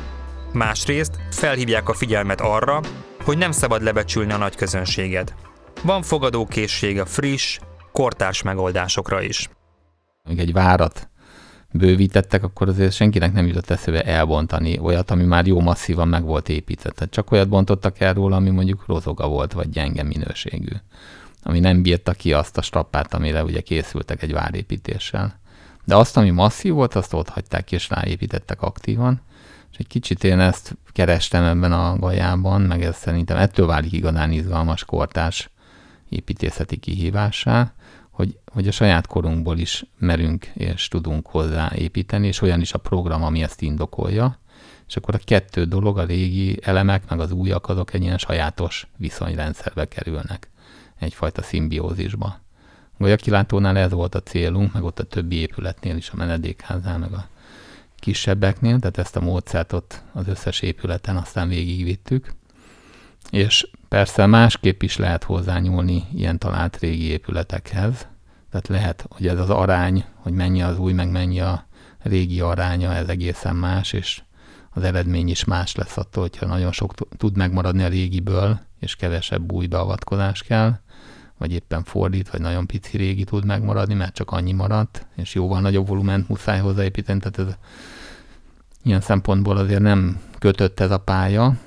másrészt 0.53 1.19
felhívják 1.31 1.89
a 1.89 1.93
figyelmet 1.93 2.41
arra, 2.41 2.79
hogy 3.23 3.37
nem 3.37 3.51
szabad 3.51 3.83
lebecsülni 3.83 4.31
a 4.31 4.37
nagy 4.37 4.55
közönséget. 4.55 5.35
Van 5.83 6.01
fogadókészség 6.01 6.99
a 6.99 7.05
friss, 7.05 7.59
kortárs 7.91 8.41
megoldásokra 8.41 9.21
is. 9.21 9.49
Még 10.23 10.39
egy 10.39 10.53
várat 10.53 11.09
bővítettek, 11.71 12.43
akkor 12.43 12.67
azért 12.67 12.93
senkinek 12.93 13.33
nem 13.33 13.47
jutott 13.47 13.69
eszébe 13.69 14.01
elbontani 14.01 14.79
olyat, 14.79 15.11
ami 15.11 15.23
már 15.23 15.45
jó 15.45 15.59
masszívan 15.59 16.07
meg 16.07 16.23
volt 16.23 16.49
építve. 16.49 16.89
Tehát 16.89 17.13
csak 17.13 17.31
olyat 17.31 17.49
bontottak 17.49 17.99
el 17.99 18.13
róla, 18.13 18.35
ami 18.35 18.49
mondjuk 18.49 18.83
rozoga 18.87 19.27
volt, 19.27 19.53
vagy 19.53 19.69
gyenge 19.69 20.03
minőségű. 20.03 20.75
Ami 21.43 21.59
nem 21.59 21.81
bírta 21.81 22.11
ki 22.11 22.33
azt 22.33 22.57
a 22.57 22.61
strappát, 22.61 23.13
amire 23.13 23.43
ugye 23.43 23.61
készültek 23.61 24.21
egy 24.21 24.33
várépítéssel. 24.33 25.39
De 25.85 25.95
azt, 25.95 26.17
ami 26.17 26.29
masszív 26.29 26.73
volt, 26.73 26.95
azt 26.95 27.13
ott 27.13 27.29
hagyták 27.29 27.71
és 27.71 27.89
ráépítettek 27.89 28.61
aktívan. 28.61 29.21
És 29.71 29.77
egy 29.77 29.87
kicsit 29.87 30.23
én 30.23 30.39
ezt 30.39 30.77
kerestem 30.91 31.43
ebben 31.43 31.71
a 31.71 31.97
gajában, 31.97 32.61
meg 32.61 32.83
ez 32.83 32.95
szerintem 32.95 33.37
ettől 33.37 33.65
válik 33.65 33.91
igazán 33.91 34.31
izgalmas 34.31 34.85
kortás 34.85 35.49
építészeti 36.09 36.77
kihívássá, 36.77 37.73
hogy, 38.09 38.37
hogy 38.45 38.67
a 38.67 38.71
saját 38.71 39.07
korunkból 39.07 39.57
is 39.57 39.85
merünk 39.97 40.45
és 40.45 40.87
tudunk 40.87 41.27
hozzá 41.27 41.71
építeni, 41.75 42.27
és 42.27 42.41
olyan 42.41 42.61
is 42.61 42.73
a 42.73 42.77
program, 42.77 43.23
ami 43.23 43.43
ezt 43.43 43.61
indokolja, 43.61 44.39
és 44.87 44.95
akkor 44.95 45.15
a 45.15 45.23
kettő 45.25 45.63
dolog, 45.63 45.97
a 45.97 46.05
régi 46.05 46.59
elemek, 46.61 47.09
meg 47.09 47.19
az 47.19 47.31
újak, 47.31 47.69
azok 47.69 47.93
egy 47.93 48.01
ilyen 48.01 48.17
sajátos 48.17 48.87
viszonyrendszerbe 48.97 49.87
kerülnek, 49.87 50.49
egyfajta 51.03 51.41
szimbiózisba. 51.41 52.41
A 52.97 53.15
kilátónál 53.15 53.77
ez 53.77 53.91
volt 53.91 54.15
a 54.15 54.23
célunk, 54.23 54.73
meg 54.73 54.83
ott 54.83 54.99
a 54.99 55.03
többi 55.03 55.35
épületnél 55.35 55.95
is, 55.95 56.09
a 56.09 56.15
menedékháznál, 56.15 56.97
meg 56.97 57.13
a 57.13 57.27
kisebbeknél, 57.95 58.79
tehát 58.79 58.97
ezt 58.97 59.15
a 59.15 59.21
módszert 59.21 59.73
ott 59.73 60.01
az 60.13 60.27
összes 60.27 60.61
épületen 60.61 61.15
aztán 61.15 61.47
végigvittük. 61.47 62.33
És 63.29 63.67
persze 63.87 64.25
másképp 64.25 64.81
is 64.81 64.97
lehet 64.97 65.23
hozzányúlni 65.23 66.03
ilyen 66.13 66.39
talált 66.39 66.77
régi 66.77 67.03
épületekhez, 67.03 68.07
tehát 68.49 68.67
lehet, 68.67 69.05
hogy 69.09 69.27
ez 69.27 69.39
az 69.39 69.49
arány, 69.49 70.05
hogy 70.15 70.33
mennyi 70.33 70.61
az 70.61 70.77
új, 70.77 70.93
meg 70.93 71.11
mennyi 71.11 71.39
a 71.39 71.65
régi 71.99 72.39
aránya, 72.39 72.93
ez 72.93 73.07
egészen 73.07 73.55
más, 73.55 73.93
és 73.93 74.21
az 74.69 74.83
eredmény 74.83 75.29
is 75.29 75.43
más 75.43 75.75
lesz 75.75 75.97
attól, 75.97 76.23
hogyha 76.23 76.45
nagyon 76.45 76.71
sok 76.71 76.93
tud 77.17 77.37
megmaradni 77.37 77.83
a 77.83 77.87
régiből, 77.87 78.59
és 78.79 78.95
kevesebb 78.95 79.51
új 79.51 79.67
beavatkozás 79.67 80.43
kell, 80.43 80.79
vagy 81.37 81.51
éppen 81.51 81.83
fordít, 81.83 82.29
vagy 82.29 82.41
nagyon 82.41 82.67
pici 82.67 82.97
régi 82.97 83.23
tud 83.23 83.45
megmaradni, 83.45 83.93
mert 83.93 84.13
csak 84.13 84.31
annyi 84.31 84.51
maradt, 84.51 85.05
és 85.15 85.33
jóval 85.33 85.61
nagyobb 85.61 85.87
volument 85.87 86.29
muszáj 86.29 86.59
hozzáépíteni, 86.59 87.19
tehát 87.19 87.39
ez 87.39 87.57
ilyen 88.83 89.01
szempontból 89.01 89.57
azért 89.57 89.81
nem 89.81 90.21
kötött 90.39 90.79
ez 90.79 90.91
a 90.91 90.97
pálya, 90.97 91.57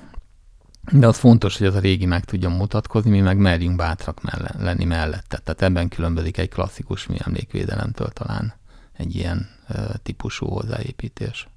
de 0.93 1.07
az 1.07 1.19
fontos, 1.19 1.59
hogy 1.59 1.67
az 1.67 1.75
a 1.75 1.79
régi 1.79 2.07
meg 2.07 2.25
tudjon 2.25 2.53
mutatkozni, 2.53 3.11
mi 3.11 3.21
meg 3.21 3.39
merjünk 3.39 3.77
bátrak 3.77 4.23
melle, 4.23 4.51
lenni 4.59 4.85
mellette. 4.85 5.39
Tehát 5.39 5.63
ebben 5.63 5.89
különbözik 5.89 6.39
egy 6.39 6.49
klasszikus 6.49 7.07
mi 7.07 7.17
emlékvédelemtől 7.25 8.09
talán 8.09 8.55
egy 8.93 9.15
ilyen 9.15 9.49
ö, 9.69 9.81
típusú 10.03 10.47
hozzáépítés. 10.47 11.49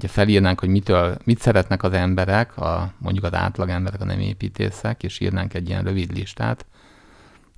Ha 0.00 0.08
felírnánk, 0.08 0.60
hogy 0.60 0.68
mitől, 0.68 1.16
mit 1.24 1.40
szeretnek 1.40 1.82
az 1.82 1.92
emberek, 1.92 2.56
a, 2.56 2.92
mondjuk 2.98 3.24
az 3.24 3.34
átlag 3.34 3.68
emberek, 3.68 4.00
a 4.00 4.04
nem 4.04 4.20
építészek, 4.20 5.02
és 5.02 5.20
írnánk 5.20 5.54
egy 5.54 5.68
ilyen 5.68 5.84
rövid 5.84 6.12
listát, 6.12 6.66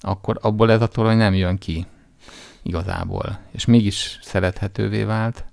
akkor 0.00 0.38
abból 0.40 0.70
ez 0.70 0.82
a 0.82 0.86
torony 0.86 1.16
nem 1.16 1.34
jön 1.34 1.58
ki 1.58 1.86
igazából. 2.62 3.38
És 3.50 3.64
mégis 3.64 4.18
szerethetővé 4.22 5.02
vált, 5.02 5.44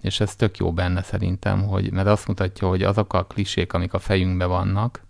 és 0.00 0.20
ez 0.20 0.34
tök 0.34 0.56
jó 0.56 0.72
benne 0.72 1.02
szerintem, 1.02 1.62
hogy, 1.62 1.92
mert 1.92 2.08
azt 2.08 2.26
mutatja, 2.26 2.68
hogy 2.68 2.82
azok 2.82 3.12
a 3.12 3.24
klisék, 3.24 3.72
amik 3.72 3.92
a 3.92 3.98
fejünkben 3.98 4.48
vannak, 4.48 5.04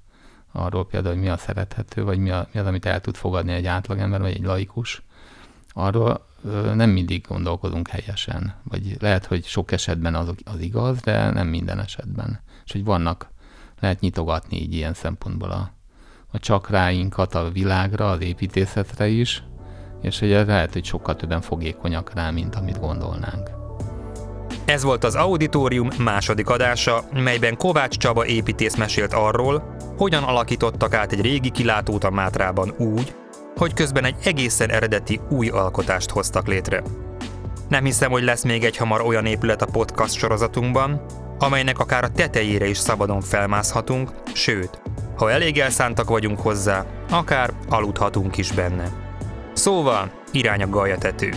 arról 0.53 0.87
például, 0.87 1.15
hogy 1.15 1.23
mi 1.23 1.29
a 1.29 1.37
szerethető, 1.37 2.05
vagy 2.05 2.19
mi, 2.19 2.31
a, 2.31 2.49
mi 2.53 2.61
az, 2.61 2.67
amit 2.67 2.87
el 2.87 3.01
tud 3.01 3.17
fogadni 3.17 3.53
egy 3.53 3.67
átlagember, 3.67 4.21
vagy 4.21 4.33
egy 4.35 4.45
laikus, 4.45 5.03
arról 5.73 6.27
nem 6.75 6.91
mindig 6.91 7.25
gondolkozunk 7.29 7.89
helyesen. 7.89 8.55
Vagy 8.62 8.97
lehet, 9.01 9.27
hogy 9.27 9.45
sok 9.45 9.73
esetben 9.73 10.15
az, 10.15 10.35
az 10.45 10.61
igaz, 10.61 11.01
de 11.01 11.31
nem 11.31 11.49
minden 11.49 11.79
esetben. 11.79 12.41
És 12.65 12.73
hogy 12.73 12.85
vannak, 12.85 13.29
lehet 13.81 14.01
nyitogatni 14.01 14.61
így 14.61 14.75
ilyen 14.75 14.95
szempontból 14.95 15.51
a, 15.51 15.73
a 16.33 16.39
csakráinkat 16.39 17.35
a 17.35 17.51
világra, 17.51 18.11
az 18.11 18.21
építészetre 18.21 19.07
is, 19.07 19.43
és 20.03 20.19
hogy 20.19 20.29
lehet, 20.29 20.73
hogy 20.73 20.85
sokkal 20.85 21.17
többen 21.17 21.41
fogékonyak 21.41 22.15
rá, 22.15 22.31
mint 22.31 22.55
amit 22.55 22.81
gondolnánk. 22.81 23.51
Ez 24.65 24.83
volt 24.83 25.05
az 25.05 25.15
Auditorium 25.15 25.89
második 25.99 26.49
adása, 26.49 27.05
melyben 27.12 27.57
Kovács 27.57 27.97
Csaba 27.97 28.27
építész 28.27 28.77
mesélt 28.77 29.12
arról, 29.12 29.77
hogyan 29.97 30.23
alakítottak 30.23 30.95
át 30.95 31.12
egy 31.12 31.21
régi 31.21 31.51
kilátót 31.51 32.05
a 32.05 32.11
Mátrában 32.11 32.75
úgy, 32.79 33.15
hogy 33.57 33.75
közben 33.75 34.05
egy 34.05 34.17
egészen 34.25 34.71
eredeti 34.71 35.21
új 35.31 35.49
alkotást 35.49 36.11
hoztak 36.11 36.47
létre. 36.47 36.83
Nem 37.69 37.85
hiszem, 37.85 38.11
hogy 38.11 38.23
lesz 38.23 38.45
még 38.45 38.65
egy 38.65 38.77
hamar 38.77 39.01
olyan 39.01 39.27
épület 39.27 39.62
a 39.62 39.67
podcast 39.67 40.15
sorozatunkban, 40.15 41.01
amelynek 41.39 41.79
akár 41.79 42.05
a 42.05 42.12
tetejére 42.12 42.67
is 42.67 42.79
szabadon 42.79 43.21
felmászhatunk, 43.21 44.11
sőt, 44.33 44.83
ha 45.17 45.31
elég 45.31 45.59
elszántak 45.59 46.09
vagyunk 46.09 46.41
hozzá, 46.41 46.85
akár 47.11 47.53
aludhatunk 47.69 48.37
is 48.37 48.53
benne. 48.53 48.91
Szóval, 49.53 50.11
irány 50.33 50.63
a 50.63 50.69
galjatető. 50.69 51.31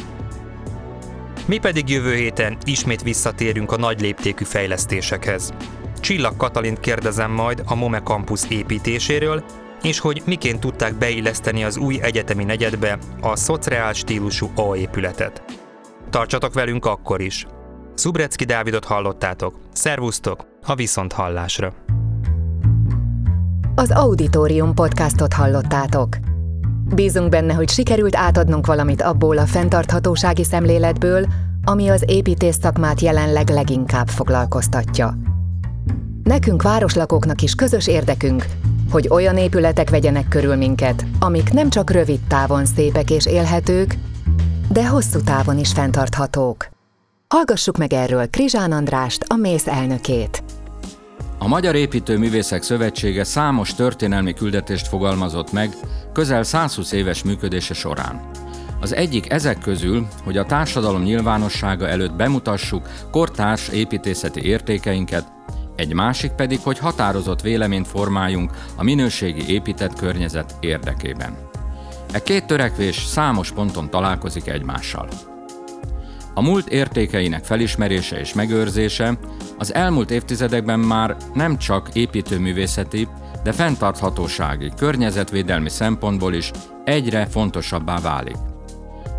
Mi 1.46 1.58
pedig 1.58 1.90
jövő 1.90 2.16
héten 2.16 2.58
ismét 2.64 3.04
visszatérünk 3.04 3.72
a 3.72 3.78
nagy 3.78 4.02
léptékű 4.02 4.44
fejlesztésekhez. 4.44 5.54
Csillag 6.00 6.38
Katalint 6.38 6.80
kérdezem 6.80 7.32
majd 7.32 7.64
a 7.66 7.76
MOME 7.76 8.02
Campus 8.02 8.42
építéséről, 8.50 9.44
és 9.84 10.00
hogy 10.00 10.22
miként 10.26 10.60
tudták 10.60 10.96
beilleszteni 10.96 11.64
az 11.64 11.78
új 11.78 12.02
egyetemi 12.02 12.44
negyedbe 12.44 12.98
a 13.22 13.36
szociál 13.36 13.94
stílusú 13.94 14.52
A 14.56 14.76
épületet. 14.76 15.44
Tartsatok 16.10 16.54
velünk 16.54 16.86
akkor 16.86 17.22
is! 17.22 17.46
Szubrecki 17.94 18.46
Dávidot 18.46 18.86
hallottátok. 18.86 19.60
Szervusztok, 19.74 20.46
a 20.66 20.76
viszont! 20.76 21.89
Az 23.80 23.92
Auditorium 23.92 24.74
podcastot 24.74 25.34
hallottátok. 25.34 26.18
Bízunk 26.96 27.30
benne, 27.30 27.54
hogy 27.54 27.70
sikerült 27.70 28.16
átadnunk 28.16 28.66
valamit 28.66 29.02
abból 29.02 29.38
a 29.38 29.46
fenntarthatósági 29.46 30.44
szemléletből, 30.44 31.26
ami 31.64 31.88
az 31.88 32.04
építész 32.08 32.58
szakmát 32.62 33.02
jelenleg 33.02 33.50
leginkább 33.50 34.08
foglalkoztatja. 34.08 35.18
Nekünk 36.24 36.62
városlakóknak 36.62 37.42
is 37.42 37.56
közös 37.56 37.88
érdekünk, 37.88 38.46
hogy 38.92 39.08
olyan 39.10 39.38
épületek 39.38 39.90
vegyenek 39.90 40.28
körül 40.28 40.56
minket, 40.56 41.06
amik 41.20 41.52
nem 41.54 41.70
csak 41.70 41.90
rövid 41.90 42.20
távon 42.28 42.66
szépek 42.66 43.10
és 43.10 43.26
élhetők, 43.26 43.98
de 44.72 44.88
hosszú 44.88 45.22
távon 45.22 45.58
is 45.58 45.72
fenntarthatók. 45.72 46.68
Hallgassuk 47.28 47.78
meg 47.78 47.94
erről 47.94 48.30
Krizsán 48.30 48.72
Andrást, 48.72 49.26
a 49.28 49.36
mész 49.36 49.68
elnökét. 49.68 50.44
A 51.42 51.48
Magyar 51.48 51.76
Építőművészek 51.76 52.64
Szövetsége 52.64 53.24
számos 53.24 53.74
történelmi 53.74 54.34
küldetést 54.34 54.88
fogalmazott 54.88 55.52
meg 55.52 55.74
közel 56.14 56.44
120 56.44 56.92
éves 56.92 57.24
működése 57.24 57.74
során. 57.74 58.30
Az 58.80 58.96
egyik 58.96 59.32
ezek 59.32 59.60
közül, 59.60 60.08
hogy 60.24 60.38
a 60.38 60.46
társadalom 60.46 61.02
nyilvánossága 61.02 61.88
előtt 61.88 62.14
bemutassuk 62.14 62.88
kortárs 63.12 63.68
építészeti 63.68 64.42
értékeinket, 64.42 65.32
egy 65.76 65.94
másik 65.94 66.32
pedig, 66.32 66.60
hogy 66.64 66.80
határozott 66.80 67.42
véleményt 67.42 67.88
formáljunk 67.88 68.52
a 68.76 68.84
minőségi 68.84 69.54
épített 69.54 69.94
környezet 69.94 70.56
érdekében. 70.60 71.38
E 72.12 72.24
két 72.24 72.46
törekvés 72.46 73.06
számos 73.06 73.52
ponton 73.52 73.90
találkozik 73.90 74.48
egymással. 74.48 75.08
A 76.40 76.42
múlt 76.42 76.68
értékeinek 76.68 77.44
felismerése 77.44 78.20
és 78.20 78.34
megőrzése 78.34 79.18
az 79.58 79.74
elmúlt 79.74 80.12
évtizedekben 80.12 80.80
már 80.80 81.16
nem 81.34 81.58
csak 81.58 81.90
építőművészeti, 81.94 83.08
de 83.44 83.52
fenntarthatósági, 83.52 84.72
környezetvédelmi 84.78 85.70
szempontból 85.70 86.34
is 86.34 86.52
egyre 86.84 87.26
fontosabbá 87.26 88.00
válik. 88.00 88.36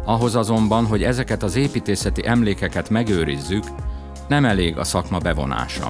Ahhoz 0.04 0.34
azonban, 0.34 0.86
hogy 0.86 1.02
ezeket 1.02 1.42
az 1.42 1.56
építészeti 1.56 2.26
emlékeket 2.26 2.90
megőrizzük, 2.90 3.64
nem 4.28 4.44
elég 4.44 4.78
a 4.78 4.84
szakma 4.84 5.18
bevonása. 5.18 5.88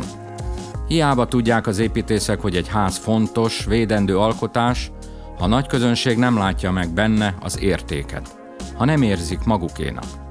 Hiába 0.89 1.27
tudják 1.27 1.67
az 1.67 1.79
építészek, 1.79 2.41
hogy 2.41 2.57
egy 2.57 2.69
ház 2.69 2.97
fontos, 2.97 3.65
védendő 3.65 4.19
alkotás, 4.19 4.91
ha 5.39 5.45
a 5.45 5.49
nagy 5.49 5.67
közönség 5.67 6.17
nem 6.17 6.39
látja 6.39 6.71
meg 6.71 6.89
benne 6.89 7.35
az 7.41 7.61
értéket, 7.61 8.29
ha 8.75 8.85
nem 8.85 9.03
érzik 9.03 9.45
magukénak. 9.45 10.29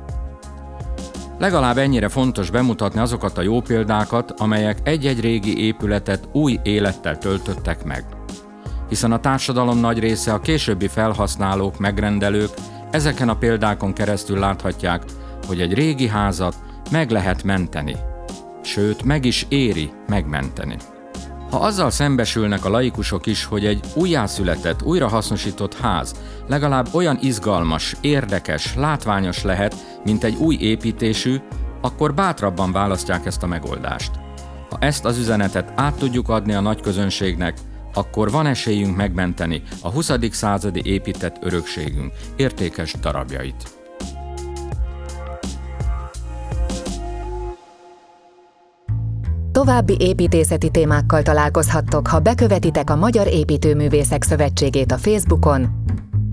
Legalább 1.39 1.77
ennyire 1.77 2.09
fontos 2.09 2.49
bemutatni 2.49 2.99
azokat 2.99 3.37
a 3.37 3.41
jó 3.41 3.61
példákat, 3.61 4.31
amelyek 4.37 4.77
egy-egy 4.83 5.19
régi 5.19 5.65
épületet 5.65 6.27
új 6.31 6.59
élettel 6.63 7.17
töltöttek 7.17 7.83
meg. 7.83 8.05
Hiszen 8.89 9.11
a 9.11 9.19
társadalom 9.19 9.79
nagy 9.79 9.99
része 9.99 10.33
a 10.33 10.39
későbbi 10.39 10.87
felhasználók, 10.87 11.79
megrendelők 11.79 12.49
ezeken 12.91 13.29
a 13.29 13.37
példákon 13.37 13.93
keresztül 13.93 14.39
láthatják, 14.39 15.03
hogy 15.47 15.61
egy 15.61 15.73
régi 15.73 16.07
házat 16.07 16.55
meg 16.91 17.11
lehet 17.11 17.43
menteni, 17.43 17.95
sőt 18.63 19.03
meg 19.03 19.25
is 19.25 19.45
éri 19.49 19.91
megmenteni. 20.07 20.75
Ha 21.49 21.57
azzal 21.57 21.89
szembesülnek 21.89 22.65
a 22.65 22.69
laikusok 22.69 23.25
is, 23.25 23.45
hogy 23.45 23.65
egy 23.65 23.83
újjászületett, 23.95 24.83
újrahasznosított 24.83 25.77
ház 25.77 26.15
legalább 26.49 26.87
olyan 26.91 27.17
izgalmas, 27.21 27.95
érdekes, 28.01 28.75
látványos 28.75 29.43
lehet, 29.43 29.75
mint 30.03 30.23
egy 30.23 30.35
új 30.35 30.57
építésű, 30.59 31.37
akkor 31.81 32.13
bátrabban 32.13 32.71
választják 32.71 33.25
ezt 33.25 33.43
a 33.43 33.47
megoldást. 33.47 34.11
Ha 34.69 34.77
ezt 34.79 35.05
az 35.05 35.17
üzenetet 35.17 35.71
át 35.75 35.95
tudjuk 35.95 36.29
adni 36.29 36.53
a 36.53 36.59
nagy 36.59 36.81
közönségnek, 36.81 37.57
akkor 37.93 38.31
van 38.31 38.45
esélyünk 38.45 38.95
megmenteni 38.95 39.61
a 39.81 39.91
20. 39.91 40.11
századi 40.31 40.81
épített 40.83 41.37
örökségünk 41.41 42.13
értékes 42.35 42.93
darabjait. 43.01 43.77
További 49.51 49.97
építészeti 49.99 50.69
témákkal 50.69 51.21
találkozhattok, 51.21 52.07
ha 52.07 52.19
bekövetitek 52.19 52.89
a 52.89 52.95
Magyar 52.95 53.27
Építőművészek 53.27 54.23
Szövetségét 54.23 54.91
a 54.91 54.97
Facebookon, 54.97 55.79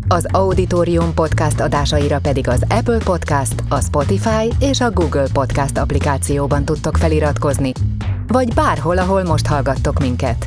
az 0.09 0.27
Auditorium 0.33 1.15
podcast 1.15 1.61
adásaira 1.61 2.19
pedig 2.19 2.49
az 2.49 2.65
Apple 2.69 2.99
Podcast, 3.05 3.55
a 3.69 3.81
Spotify 3.81 4.53
és 4.59 4.81
a 4.81 4.91
Google 4.91 5.27
Podcast 5.33 5.79
applikációban 5.79 6.65
tudtok 6.65 6.97
feliratkozni, 6.97 7.73
vagy 8.27 8.55
bárhol, 8.55 8.99
ahol 8.99 9.25
most 9.25 9.47
hallgattok 9.47 9.99
minket. 9.99 10.47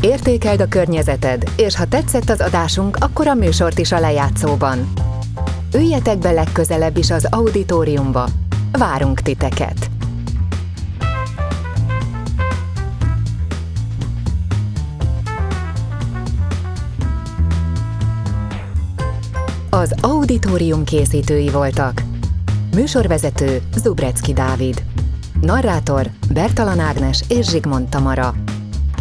Értékeld 0.00 0.60
a 0.60 0.68
környezeted, 0.68 1.50
és 1.56 1.76
ha 1.76 1.84
tetszett 1.84 2.30
az 2.30 2.40
adásunk, 2.40 2.96
akkor 3.00 3.26
a 3.26 3.34
műsort 3.34 3.78
is 3.78 3.92
a 3.92 4.00
lejátszóban. 4.00 4.92
Üljetek 5.74 6.18
be 6.18 6.30
legközelebb 6.30 6.96
is 6.96 7.10
az 7.10 7.26
auditoriumba. 7.30 8.26
Várunk 8.72 9.20
titeket! 9.20 9.91
Az 19.82 19.94
Auditorium 20.00 20.84
készítői 20.84 21.48
voltak. 21.48 22.02
Műsorvezető 22.74 23.62
Zubrecki 23.76 24.32
Dávid. 24.32 24.82
Narrátor 25.40 26.10
Bertalan 26.32 26.78
Ágnes 26.78 27.24
és 27.28 27.46
Zsigmond 27.46 27.88
Tamara. 27.88 28.34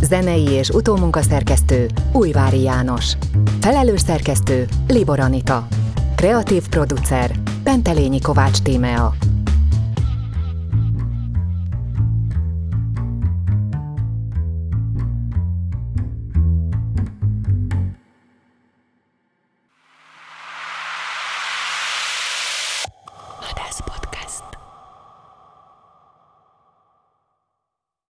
Zenei 0.01 0.49
és 0.49 0.69
utómunkaszerkesztő 0.69 1.87
Újvári 2.11 2.61
János. 2.61 3.11
Felelős 3.59 4.01
szerkesztő 4.01 4.67
Libor 4.87 5.19
Anita. 5.19 5.67
Kreatív 6.15 6.67
producer 6.69 7.31
Pentelényi 7.63 8.21
Kovács 8.21 8.59
Tímea. 8.59 9.13